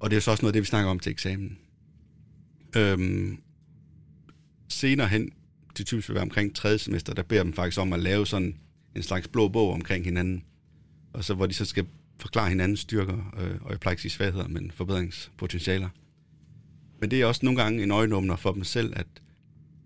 Og 0.00 0.10
det 0.10 0.16
er 0.16 0.20
så 0.20 0.30
også 0.30 0.42
noget 0.42 0.50
af 0.50 0.52
det, 0.52 0.60
vi 0.60 0.66
snakker 0.66 0.90
om 0.90 0.98
til 0.98 1.10
eksamen. 1.10 1.58
Øhm, 2.76 3.38
senere 4.68 5.08
hen, 5.08 5.30
det 5.78 5.86
typisk 5.86 6.08
vil 6.08 6.14
være 6.14 6.22
omkring 6.22 6.54
tredje 6.54 6.78
semester, 6.78 7.14
der 7.14 7.22
beder 7.22 7.42
dem 7.42 7.52
faktisk 7.52 7.80
om 7.80 7.92
at 7.92 8.00
lave 8.00 8.26
sådan 8.26 8.56
en 8.96 9.02
slags 9.02 9.28
blå 9.28 9.48
bog 9.48 9.72
omkring 9.72 10.04
hinanden, 10.04 10.44
og 11.12 11.24
så 11.24 11.34
hvor 11.34 11.46
de 11.46 11.54
så 11.54 11.64
skal 11.64 11.86
forklare 12.20 12.48
hinandens 12.48 12.80
styrker, 12.80 13.34
øh, 13.38 13.62
og 13.62 13.70
jeg 13.70 13.80
plejer 13.80 13.92
ikke 13.92 14.02
sige 14.02 14.12
svagheder, 14.12 14.48
men 14.48 14.70
forbedringspotentialer. 14.70 15.88
Men 17.00 17.10
det 17.10 17.20
er 17.20 17.26
også 17.26 17.40
nogle 17.44 17.62
gange 17.62 17.82
en 17.82 17.90
øjenåbner 17.90 18.36
for 18.36 18.52
dem 18.52 18.64
selv, 18.64 18.92
at, 18.96 19.06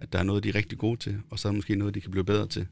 at 0.00 0.12
der 0.12 0.18
er 0.18 0.22
noget, 0.22 0.44
de 0.44 0.48
er 0.48 0.54
rigtig 0.54 0.78
gode 0.78 0.96
til, 1.00 1.20
og 1.30 1.38
så 1.38 1.48
er 1.48 1.52
der 1.52 1.56
måske 1.56 1.76
noget, 1.76 1.94
de 1.94 2.00
kan 2.00 2.10
blive 2.10 2.24
bedre 2.24 2.46
til. 2.46 2.66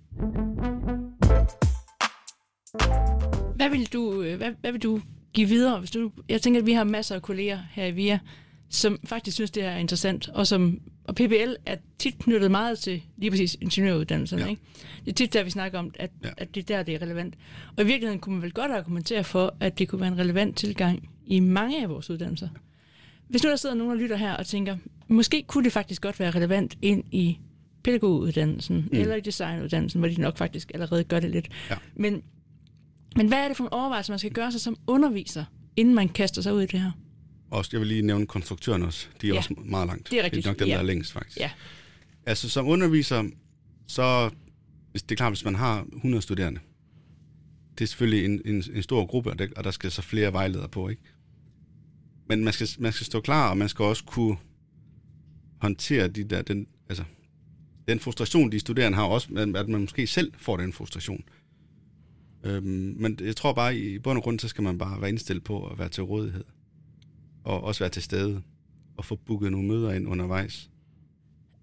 Hvad 3.57 3.71
vil 3.71 3.93
du, 3.93 4.23
øh, 4.23 4.37
hvad, 4.37 4.53
hvad 4.61 4.73
vil 4.73 4.83
du 4.83 5.01
give 5.33 5.49
videre? 5.49 5.79
Hvis 5.79 5.91
du, 5.91 6.13
jeg 6.29 6.43
tænker, 6.43 6.61
at 6.61 6.67
vi 6.67 6.73
har 6.73 6.85
masser 6.85 7.15
af 7.15 7.23
kolleger 7.23 7.59
her 7.71 7.87
i 7.87 7.91
VIA, 7.91 8.19
som 8.69 8.99
faktisk 9.05 9.35
synes, 9.35 9.51
det 9.51 9.65
er 9.65 9.77
interessant, 9.77 10.29
og 10.29 10.47
som 10.47 10.81
og 11.05 11.15
PBL 11.15 11.55
er 11.67 11.77
tit 11.99 12.19
knyttet 12.19 12.51
meget 12.51 12.79
til 12.79 13.03
lige 13.17 13.31
præcis 13.31 13.57
ingeniøruddannelserne. 13.61 14.43
Ja. 14.43 14.49
Ikke? 14.49 14.63
Det 15.05 15.11
er 15.11 15.15
tit 15.15 15.33
der, 15.33 15.43
vi 15.43 15.51
snakker 15.51 15.79
om, 15.79 15.91
at, 15.95 16.11
ja. 16.25 16.31
at 16.37 16.55
det 16.55 16.61
er 16.71 16.77
der, 16.77 16.83
det 16.83 16.95
er 16.95 17.03
relevant. 17.03 17.35
Og 17.77 17.85
i 17.85 17.87
virkeligheden 17.87 18.21
kunne 18.21 18.35
man 18.35 18.43
vel 18.43 18.53
godt 18.53 18.73
argumentere 18.73 19.25
for, 19.25 19.55
at 19.61 19.79
det 19.79 19.89
kunne 19.89 20.01
være 20.01 20.13
en 20.13 20.19
relevant 20.19 20.57
tilgang 20.57 21.09
i 21.27 21.41
mange 21.41 21.83
af 21.83 21.89
vores 21.89 22.11
uddannelser. 22.11 22.49
Hvis 23.29 23.45
nu 23.45 23.51
der 23.51 23.57
sidder 23.57 23.75
nogen 23.75 23.93
og 23.93 23.97
lytter 23.97 24.17
her 24.17 24.33
og 24.33 24.47
tænker, 24.47 24.77
måske 25.09 25.45
kunne 25.47 25.65
det 25.65 25.73
faktisk 25.73 26.03
godt 26.03 26.21
være 26.21 26.31
relevant 26.31 26.79
ind 26.83 27.05
i 27.11 27.39
pædagoguddannelsen 27.83 28.77
mm. 28.77 28.99
eller 28.99 29.15
i 29.15 29.21
designuddannelsen, 29.21 29.99
hvor 29.99 30.09
de 30.09 30.21
nok 30.21 30.37
faktisk 30.37 30.71
allerede 30.75 31.05
gør 31.05 31.21
det 31.21 31.31
lidt. 31.31 31.49
Ja. 31.71 31.77
Men, 31.95 32.23
men 33.17 33.29
hvad 33.29 33.39
er 33.39 33.49
det 33.49 33.57
for 33.57 33.65
en 33.65 33.73
overvejelse, 33.73 34.13
man 34.13 34.19
skal 34.19 34.31
gøre 34.31 34.53
sig 34.53 34.61
som 34.61 34.77
underviser, 34.87 35.45
inden 35.77 35.95
man 35.95 36.09
kaster 36.09 36.43
sig 36.43 36.55
ud 36.55 36.63
i 36.63 36.67
det 36.67 36.81
her? 36.81 36.91
Også, 37.51 37.71
jeg 37.73 37.81
vil 37.81 37.89
lige 37.89 38.03
nævne 38.03 38.27
konstruktøren 38.27 38.83
også. 38.83 39.09
De 39.21 39.27
er 39.27 39.33
ja. 39.33 39.39
også 39.39 39.55
meget 39.65 39.87
langt. 39.87 40.11
Det 40.11 40.19
er 40.19 40.25
rigtigt. 40.25 40.45
Det 40.45 40.49
er 40.49 40.53
nok 40.53 40.59
dem, 40.59 40.69
ja. 40.69 40.75
der 40.75 40.81
er 40.81 40.85
længst, 40.85 41.13
faktisk. 41.13 41.37
Ja. 41.39 41.51
Altså, 42.27 42.49
som 42.49 42.67
underviser, 42.69 43.25
så 43.87 44.31
det 44.95 45.13
er 45.13 45.17
klart, 45.17 45.33
hvis 45.33 45.45
man 45.45 45.55
har 45.55 45.87
100 45.97 46.23
studerende, 46.23 46.61
det 47.79 47.85
er 47.85 47.89
selvfølgelig 47.89 48.25
en, 48.25 48.43
en, 48.45 48.65
en 48.75 48.83
stor 48.83 49.07
gruppe, 49.07 49.31
og 49.31 49.39
der, 49.39 49.47
og 49.57 49.65
der 49.65 49.71
skal 49.71 49.91
så 49.91 50.03
flere 50.03 50.33
vejledere 50.33 50.69
på, 50.69 50.89
ikke? 50.89 51.03
Men 52.29 52.45
man 52.45 52.53
skal, 52.53 52.69
man 52.79 52.93
skal 52.93 53.07
stå 53.07 53.21
klar, 53.21 53.51
og 53.51 53.59
man 53.59 53.69
skal 53.69 53.85
også 53.85 54.05
kunne 54.05 54.37
håndtere 55.59 56.09
de 56.09 56.25
der, 56.25 56.43
den, 56.43 56.67
altså, 56.89 57.05
den 57.89 58.01
frustration, 58.01 58.53
de 58.53 58.61
studerende 58.61 58.99
har, 58.99 59.05
også 59.05 59.53
at 59.57 59.69
man 59.69 59.81
måske 59.81 60.07
selv 60.07 60.33
får 60.39 60.57
den 60.57 60.73
frustration. 60.73 61.25
Øhm, 62.45 62.95
men 62.99 63.19
jeg 63.21 63.37
tror 63.37 63.53
bare, 63.53 63.77
i 63.77 63.99
bund 63.99 64.19
og 64.19 64.25
grund, 64.25 64.41
så 64.41 64.49
skal 64.49 64.65
man 64.65 64.79
bare 64.79 65.01
være 65.01 65.11
indstillet 65.11 65.45
på 65.45 65.67
at 65.67 65.79
være 65.79 65.89
til 65.89 66.03
rådighed. 66.03 66.45
Og 67.45 67.65
også 67.65 67.85
være 67.85 67.91
til 67.91 68.03
stede 68.03 68.43
og 68.97 69.05
få 69.05 69.17
booket 69.17 69.53
nogle 69.53 69.69
møder 69.69 69.93
ind 69.93 70.09
undervejs. 70.09 70.71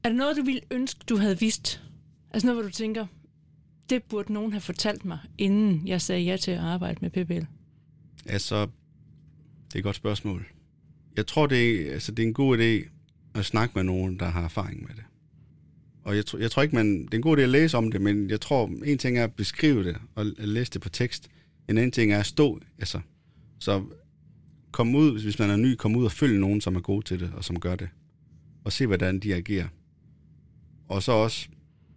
Er 0.03 0.09
der 0.09 0.15
noget, 0.15 0.37
du 0.37 0.43
ville 0.43 0.61
ønske, 0.71 0.99
du 1.09 1.17
havde 1.17 1.39
vidst? 1.39 1.83
Altså 2.31 2.47
noget, 2.47 2.61
hvor 2.61 2.69
du 2.69 2.73
tænker, 2.73 3.05
det 3.89 4.03
burde 4.03 4.33
nogen 4.33 4.51
have 4.51 4.61
fortalt 4.61 5.05
mig, 5.05 5.19
inden 5.37 5.87
jeg 5.87 6.01
sagde 6.01 6.23
ja 6.23 6.37
til 6.37 6.51
at 6.51 6.59
arbejde 6.59 6.97
med 7.01 7.09
PBL? 7.09 7.45
Altså, 8.25 8.61
det 9.67 9.75
er 9.75 9.79
et 9.79 9.83
godt 9.83 9.95
spørgsmål. 9.95 10.45
Jeg 11.17 11.27
tror, 11.27 11.47
det 11.47 11.87
er, 11.87 11.93
altså, 11.93 12.11
det 12.11 12.23
er 12.23 12.27
en 12.27 12.33
god 12.33 12.57
idé 12.57 12.89
at 13.33 13.45
snakke 13.45 13.73
med 13.75 13.83
nogen, 13.83 14.19
der 14.19 14.25
har 14.25 14.43
erfaring 14.43 14.81
med 14.81 14.95
det. 14.95 15.03
Og 16.03 16.15
jeg, 16.15 16.25
tror, 16.25 16.39
jeg 16.39 16.51
tror 16.51 16.61
ikke, 16.61 16.75
man, 16.75 17.05
det 17.05 17.13
er 17.13 17.17
en 17.17 17.21
god 17.21 17.37
idé 17.37 17.41
at 17.41 17.49
læse 17.49 17.77
om 17.77 17.91
det, 17.91 18.01
men 18.01 18.29
jeg 18.29 18.41
tror, 18.41 18.71
en 18.85 18.97
ting 18.97 19.17
er 19.17 19.23
at 19.23 19.33
beskrive 19.33 19.83
det 19.83 19.97
og 20.15 20.25
læse 20.37 20.71
det 20.71 20.81
på 20.81 20.89
tekst. 20.89 21.29
En 21.69 21.77
anden 21.77 21.91
ting 21.91 22.13
er 22.13 22.19
at 22.19 22.25
stå, 22.25 22.59
altså, 22.77 22.99
så 23.59 23.83
kom 24.71 24.95
ud, 24.95 25.23
hvis 25.23 25.39
man 25.39 25.49
er 25.49 25.55
ny, 25.55 25.75
kom 25.75 25.95
ud 25.95 26.05
og 26.05 26.11
følg 26.11 26.39
nogen, 26.39 26.61
som 26.61 26.75
er 26.75 26.79
gode 26.79 27.05
til 27.05 27.19
det, 27.19 27.31
og 27.33 27.43
som 27.43 27.59
gør 27.59 27.75
det. 27.75 27.89
Og 28.63 28.71
se, 28.71 28.87
hvordan 28.87 29.19
de 29.19 29.35
agerer. 29.35 29.67
Og 30.87 31.03
så 31.03 31.11
også 31.11 31.49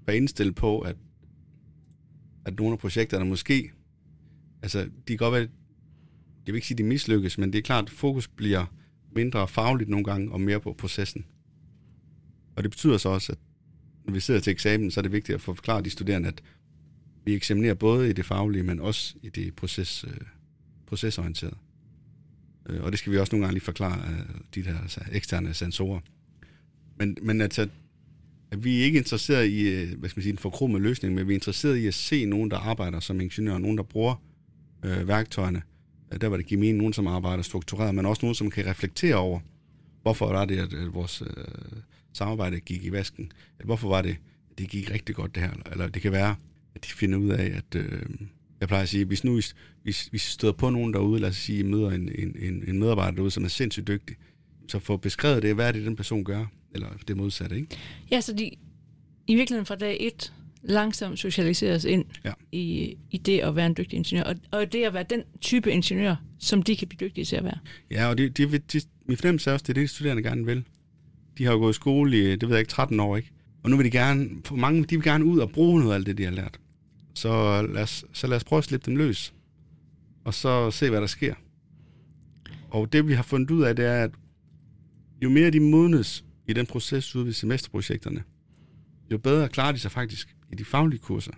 være 0.06 0.16
indstillet 0.16 0.54
på, 0.54 0.80
at, 0.80 0.96
at 2.44 2.58
nogle 2.58 2.72
af 2.72 2.78
projekterne 2.78 3.24
måske, 3.24 3.72
altså, 4.62 4.82
de 4.84 4.90
kan 5.06 5.16
godt 5.16 5.32
være, 5.32 5.48
jeg 6.46 6.52
vil 6.52 6.54
ikke 6.54 6.66
sige, 6.66 6.78
de 6.78 6.82
mislykkes, 6.82 7.38
men 7.38 7.52
det 7.52 7.58
er 7.58 7.62
klart, 7.62 7.84
at 7.84 7.90
fokus 7.90 8.28
bliver 8.28 8.64
mindre 9.14 9.48
fagligt 9.48 9.90
nogle 9.90 10.04
gange, 10.04 10.32
og 10.32 10.40
mere 10.40 10.60
på 10.60 10.72
processen. 10.78 11.24
Og 12.56 12.62
det 12.62 12.70
betyder 12.70 12.98
så 12.98 13.08
også, 13.08 13.32
at 13.32 13.38
når 14.04 14.12
vi 14.12 14.20
sidder 14.20 14.40
til 14.40 14.50
eksamen, 14.50 14.90
så 14.90 15.00
er 15.00 15.02
det 15.02 15.12
vigtigt 15.12 15.34
at 15.34 15.40
få 15.40 15.54
forklaret 15.54 15.84
de 15.84 15.90
studerende, 15.90 16.28
at 16.28 16.42
vi 17.24 17.34
eksaminerer 17.34 17.74
både 17.74 18.10
i 18.10 18.12
det 18.12 18.24
faglige, 18.24 18.62
men 18.62 18.80
også 18.80 19.14
i 19.22 19.28
det 19.28 19.54
proces, 19.54 20.04
øh, 20.08 20.20
procesorienterede. 20.86 21.56
Øh, 22.68 22.82
og 22.82 22.92
det 22.92 22.98
skal 22.98 23.12
vi 23.12 23.18
også 23.18 23.32
nogle 23.34 23.46
gange 23.46 23.54
lige 23.54 23.64
forklare 23.64 24.08
øh, 24.10 24.40
de 24.54 24.64
der 24.64 24.78
altså, 24.82 25.00
eksterne 25.12 25.54
sensorer. 25.54 26.00
Men, 26.96 27.16
men 27.22 27.40
altså, 27.40 27.68
at 28.50 28.64
vi 28.64 28.80
er 28.80 28.84
ikke 28.84 28.98
interesseret 28.98 29.46
i, 29.46 29.68
øh, 29.68 29.98
hvad 29.98 30.08
skal 30.08 30.18
man 30.18 30.22
sige, 30.22 30.32
en 30.32 30.38
forkrummet 30.38 30.80
løsning, 30.80 31.14
men 31.14 31.28
vi 31.28 31.32
er 31.32 31.36
interesseret 31.36 31.76
i 31.76 31.86
at 31.86 31.94
se 31.94 32.24
nogen, 32.24 32.50
der 32.50 32.56
arbejder 32.56 33.00
som 33.00 33.20
ingeniør, 33.20 33.58
nogen, 33.58 33.76
der 33.76 33.82
bruger 33.82 34.22
øh, 34.84 35.08
værktøjerne, 35.08 35.62
der 36.20 36.28
var 36.28 36.36
det 36.36 36.46
give 36.46 36.60
mening, 36.60 36.78
nogen 36.78 36.92
som 36.92 37.06
arbejder 37.06 37.42
struktureret, 37.42 37.94
men 37.94 38.06
også 38.06 38.22
nogen, 38.22 38.34
som 38.34 38.50
kan 38.50 38.66
reflektere 38.66 39.14
over, 39.14 39.40
hvorfor 40.02 40.34
er 40.34 40.44
det, 40.44 40.58
at, 40.58 40.72
at 40.72 40.94
vores 40.94 41.22
øh, 41.22 41.44
samarbejde 42.12 42.60
gik 42.60 42.84
i 42.84 42.92
vasken? 42.92 43.32
Eller 43.58 43.66
hvorfor 43.66 43.88
var 43.88 44.02
det, 44.02 44.16
at 44.50 44.58
det 44.58 44.68
gik 44.68 44.90
rigtig 44.90 45.14
godt 45.14 45.34
det 45.34 45.42
her? 45.42 45.50
Eller 45.72 45.88
det 45.88 46.02
kan 46.02 46.12
være, 46.12 46.34
at 46.74 46.84
de 46.84 46.88
finder 46.88 47.18
ud 47.18 47.28
af, 47.28 47.44
at... 47.44 47.74
Øh, 47.74 48.02
jeg 48.60 48.68
plejer 48.68 48.82
at 48.82 48.88
sige, 48.88 49.04
hvis 49.04 49.24
nu 49.24 49.40
hvis, 49.82 50.06
hvis 50.06 50.22
støder 50.22 50.52
på 50.52 50.70
nogen 50.70 50.92
derude, 50.92 51.20
lad 51.20 51.28
os 51.28 51.36
sige, 51.36 51.64
møder 51.64 51.90
en, 51.90 52.10
en, 52.18 52.64
en 52.68 52.78
medarbejder 52.78 53.12
derude, 53.12 53.30
som 53.30 53.44
er 53.44 53.48
sindssygt 53.48 53.86
dygtig, 53.86 54.16
så 54.68 54.78
få 54.78 54.96
beskrevet 54.96 55.42
det, 55.42 55.54
hvad 55.54 55.68
er 55.68 55.72
det, 55.72 55.86
den 55.86 55.96
person 55.96 56.24
gør, 56.24 56.46
eller 56.74 56.88
det 57.08 57.16
modsatte, 57.16 57.56
ikke? 57.56 57.68
Ja, 58.10 58.20
så 58.20 58.32
de 58.32 58.50
i 59.26 59.34
virkeligheden 59.34 59.66
fra 59.66 59.74
dag 59.74 59.96
et 60.00 60.32
langsomt 60.62 61.18
socialiseres 61.18 61.84
ind 61.84 62.04
ja. 62.24 62.32
i, 62.52 62.96
i 63.10 63.18
det 63.18 63.40
at 63.40 63.56
være 63.56 63.66
en 63.66 63.74
dygtig 63.76 63.96
ingeniør, 63.96 64.24
og, 64.24 64.36
og 64.50 64.72
det 64.72 64.84
at 64.84 64.94
være 64.94 65.04
den 65.10 65.22
type 65.40 65.72
ingeniør, 65.72 66.16
som 66.38 66.62
de 66.62 66.76
kan 66.76 66.88
blive 66.88 67.08
dygtige 67.08 67.24
til 67.24 67.36
at 67.36 67.44
være. 67.44 67.58
Ja, 67.90 68.08
og 68.08 68.18
det, 68.18 68.38
de, 68.38 68.58
de, 68.58 68.80
min 69.06 69.16
fornemmelse 69.16 69.50
er 69.50 69.54
også, 69.54 69.62
det 69.62 69.68
er 69.68 69.74
det, 69.74 69.82
de 69.82 69.88
studerende 69.88 70.22
gerne 70.22 70.46
vil. 70.46 70.64
De 71.38 71.44
har 71.44 71.52
jo 71.52 71.58
gået 71.58 71.72
i 71.72 71.74
skole 71.74 72.18
i, 72.18 72.36
det 72.36 72.42
ved 72.42 72.56
jeg 72.56 72.58
ikke, 72.58 72.70
13 72.70 73.00
år, 73.00 73.16
ikke? 73.16 73.30
Og 73.62 73.70
nu 73.70 73.76
vil 73.76 73.84
de 73.84 73.90
gerne, 73.90 74.30
for 74.44 74.56
mange, 74.56 74.84
de 74.84 74.96
vil 74.96 75.04
gerne 75.04 75.24
ud 75.24 75.38
og 75.38 75.50
bruge 75.50 75.80
noget 75.80 75.92
af 75.92 75.94
alt 75.94 76.06
det, 76.06 76.18
de 76.18 76.24
har 76.24 76.30
lært. 76.30 76.60
Så 77.14 77.62
lad 77.62 77.82
os, 77.82 78.04
så 78.12 78.26
lad 78.26 78.36
os 78.36 78.44
prøve 78.44 78.58
at 78.58 78.64
slippe 78.64 78.86
dem 78.86 78.96
løs, 78.96 79.34
og 80.24 80.34
så 80.34 80.70
se, 80.70 80.90
hvad 80.90 81.00
der 81.00 81.06
sker. 81.06 81.34
Og 82.70 82.92
det, 82.92 83.08
vi 83.08 83.12
har 83.12 83.22
fundet 83.22 83.50
ud 83.50 83.62
af, 83.62 83.76
det 83.76 83.84
er, 83.84 84.04
at 84.04 84.10
jo 85.22 85.30
mere 85.30 85.50
de 85.50 85.60
modnes 85.60 86.24
i 86.48 86.52
den 86.52 86.66
proces 86.66 87.16
ude 87.16 87.26
ved 87.26 87.32
semesterprojekterne, 87.32 88.22
jo 89.12 89.18
bedre 89.18 89.48
klarer 89.48 89.72
de 89.72 89.78
sig 89.78 89.90
faktisk 89.90 90.36
i 90.52 90.54
de 90.54 90.64
faglige 90.64 91.00
kurser. 91.00 91.32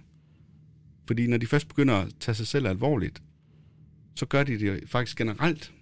Fordi 1.06 1.26
når 1.26 1.36
de 1.36 1.46
først 1.46 1.68
begynder 1.68 1.94
at 1.94 2.12
tage 2.20 2.34
sig 2.34 2.46
selv 2.46 2.66
alvorligt, 2.66 3.22
så 4.16 4.26
gør 4.26 4.42
de 4.42 4.58
det 4.58 4.88
faktisk 4.88 5.16
generelt. 5.18 5.72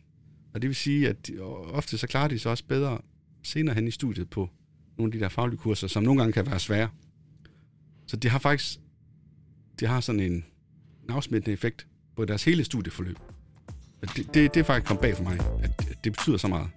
Og 0.55 0.63
det 0.63 0.69
vil 0.69 0.77
sige, 0.77 1.09
at 1.09 1.27
de, 1.27 1.41
ofte 1.41 1.99
så 1.99 2.07
klarer 2.07 2.29
de 2.29 2.39
sig 2.39 2.51
også 2.51 2.65
bedre 2.65 2.99
senere 3.43 3.75
hen 3.75 3.89
i 3.89 3.91
studiet 3.91 4.31
på 4.31 4.51
nogle 4.99 5.13
af 5.13 5.19
de 5.19 5.25
der 5.25 5.29
faglige 5.29 5.59
kurser, 5.59 5.87
som 5.87 6.03
nogle 6.03 6.21
gange 6.21 6.33
kan 6.33 6.47
være 6.47 6.61
svære. 6.61 6.89
Så 8.07 8.17
det 8.17 8.31
har 8.31 8.39
faktisk 8.39 8.79
det 9.81 9.89
har 9.89 10.01
sådan 10.01 10.21
en, 10.21 10.33
en 10.33 10.45
afsmittende 11.09 11.53
effekt 11.53 11.87
på 12.17 12.25
deres 12.25 12.45
hele 12.45 12.65
studieforløb. 12.65 13.17
Det, 14.01 14.17
det, 14.17 14.55
det 14.55 14.57
er 14.57 14.65
faktisk 14.65 14.87
kommet 14.87 15.01
bag 15.01 15.17
for 15.17 15.23
mig, 15.25 15.39
at 15.63 15.71
det 16.05 16.13
betyder 16.13 16.37
så 16.37 16.49
meget. 16.49 16.69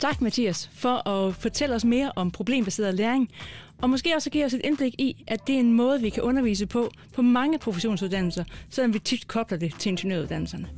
Tak, 0.00 0.20
Mathias, 0.20 0.70
for 0.72 1.08
at 1.08 1.34
fortælle 1.34 1.74
os 1.74 1.84
mere 1.84 2.12
om 2.16 2.30
problembaseret 2.30 2.94
læring, 2.94 3.30
og 3.78 3.90
måske 3.90 4.14
også 4.14 4.30
give 4.30 4.44
os 4.44 4.54
et 4.54 4.60
indblik 4.64 4.94
i, 4.98 5.24
at 5.26 5.46
det 5.46 5.54
er 5.54 5.60
en 5.60 5.72
måde, 5.72 6.00
vi 6.00 6.10
kan 6.10 6.22
undervise 6.22 6.66
på 6.66 6.90
på 7.14 7.22
mange 7.22 7.58
professionsuddannelser, 7.58 8.44
selvom 8.70 8.94
vi 8.94 8.98
tit 8.98 9.28
kobler 9.28 9.58
det 9.58 9.74
til 9.78 9.90
ingeniøruddannelserne. 9.90 10.68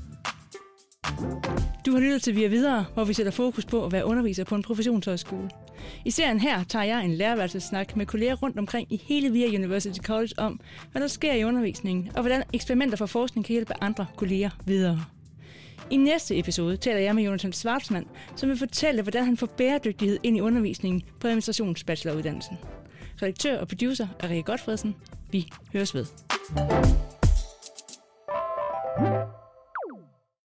Du 1.87 1.92
har 1.92 2.00
lyttet 2.00 2.23
til 2.23 2.37
Via 2.37 2.49
Videre, 2.49 2.85
hvor 2.94 3.04
vi 3.04 3.12
sætter 3.12 3.32
fokus 3.32 3.64
på 3.64 3.85
at 3.85 3.92
være 3.92 4.04
underviser 4.04 4.44
på 4.44 4.54
en 4.54 4.62
professionshøjskole. 4.62 5.50
I 6.04 6.11
serien 6.11 6.40
her 6.40 6.64
tager 6.64 6.85
jeg 6.85 7.04
en 7.04 7.14
lærerværelsesnak 7.14 7.96
med 7.96 8.06
kolleger 8.06 8.35
rundt 8.35 8.58
omkring 8.58 8.92
i 8.92 9.02
hele 9.04 9.32
Via 9.32 9.49
University 9.49 9.99
College 9.99 10.35
om, 10.38 10.61
hvad 10.92 11.02
der 11.02 11.08
sker 11.08 11.32
i 11.32 11.44
undervisningen, 11.44 12.11
og 12.14 12.20
hvordan 12.20 12.42
eksperimenter 12.52 12.96
for 12.96 13.06
forskning 13.06 13.46
kan 13.46 13.52
hjælpe 13.52 13.75
andre 13.80 14.06
kolleger 14.16 14.50
videre. 14.64 15.04
I 15.90 15.96
næste 15.96 16.38
episode 16.38 16.76
taler 16.76 17.00
jeg 17.00 17.14
med 17.14 17.25
Jonathan 17.25 17.52
Schwarzmann, 17.52 18.06
som 18.37 18.49
vil 18.49 18.58
fortælle, 18.58 19.02
hvordan 19.02 19.25
han 19.25 19.37
får 19.37 19.46
bæredygtighed 19.46 20.18
ind 20.23 20.37
i 20.37 20.40
undervisningen 20.40 21.02
på 21.20 21.26
administrationsbacheloruddannelsen. 21.26 22.56
Redaktør 23.23 23.61
og 23.61 23.68
producer 23.68 24.06
er 24.20 24.28
Rikke 24.28 24.42
Godfredsen. 24.42 24.94
Vi 25.30 25.49
høres 25.73 25.94
ved. 25.94 26.06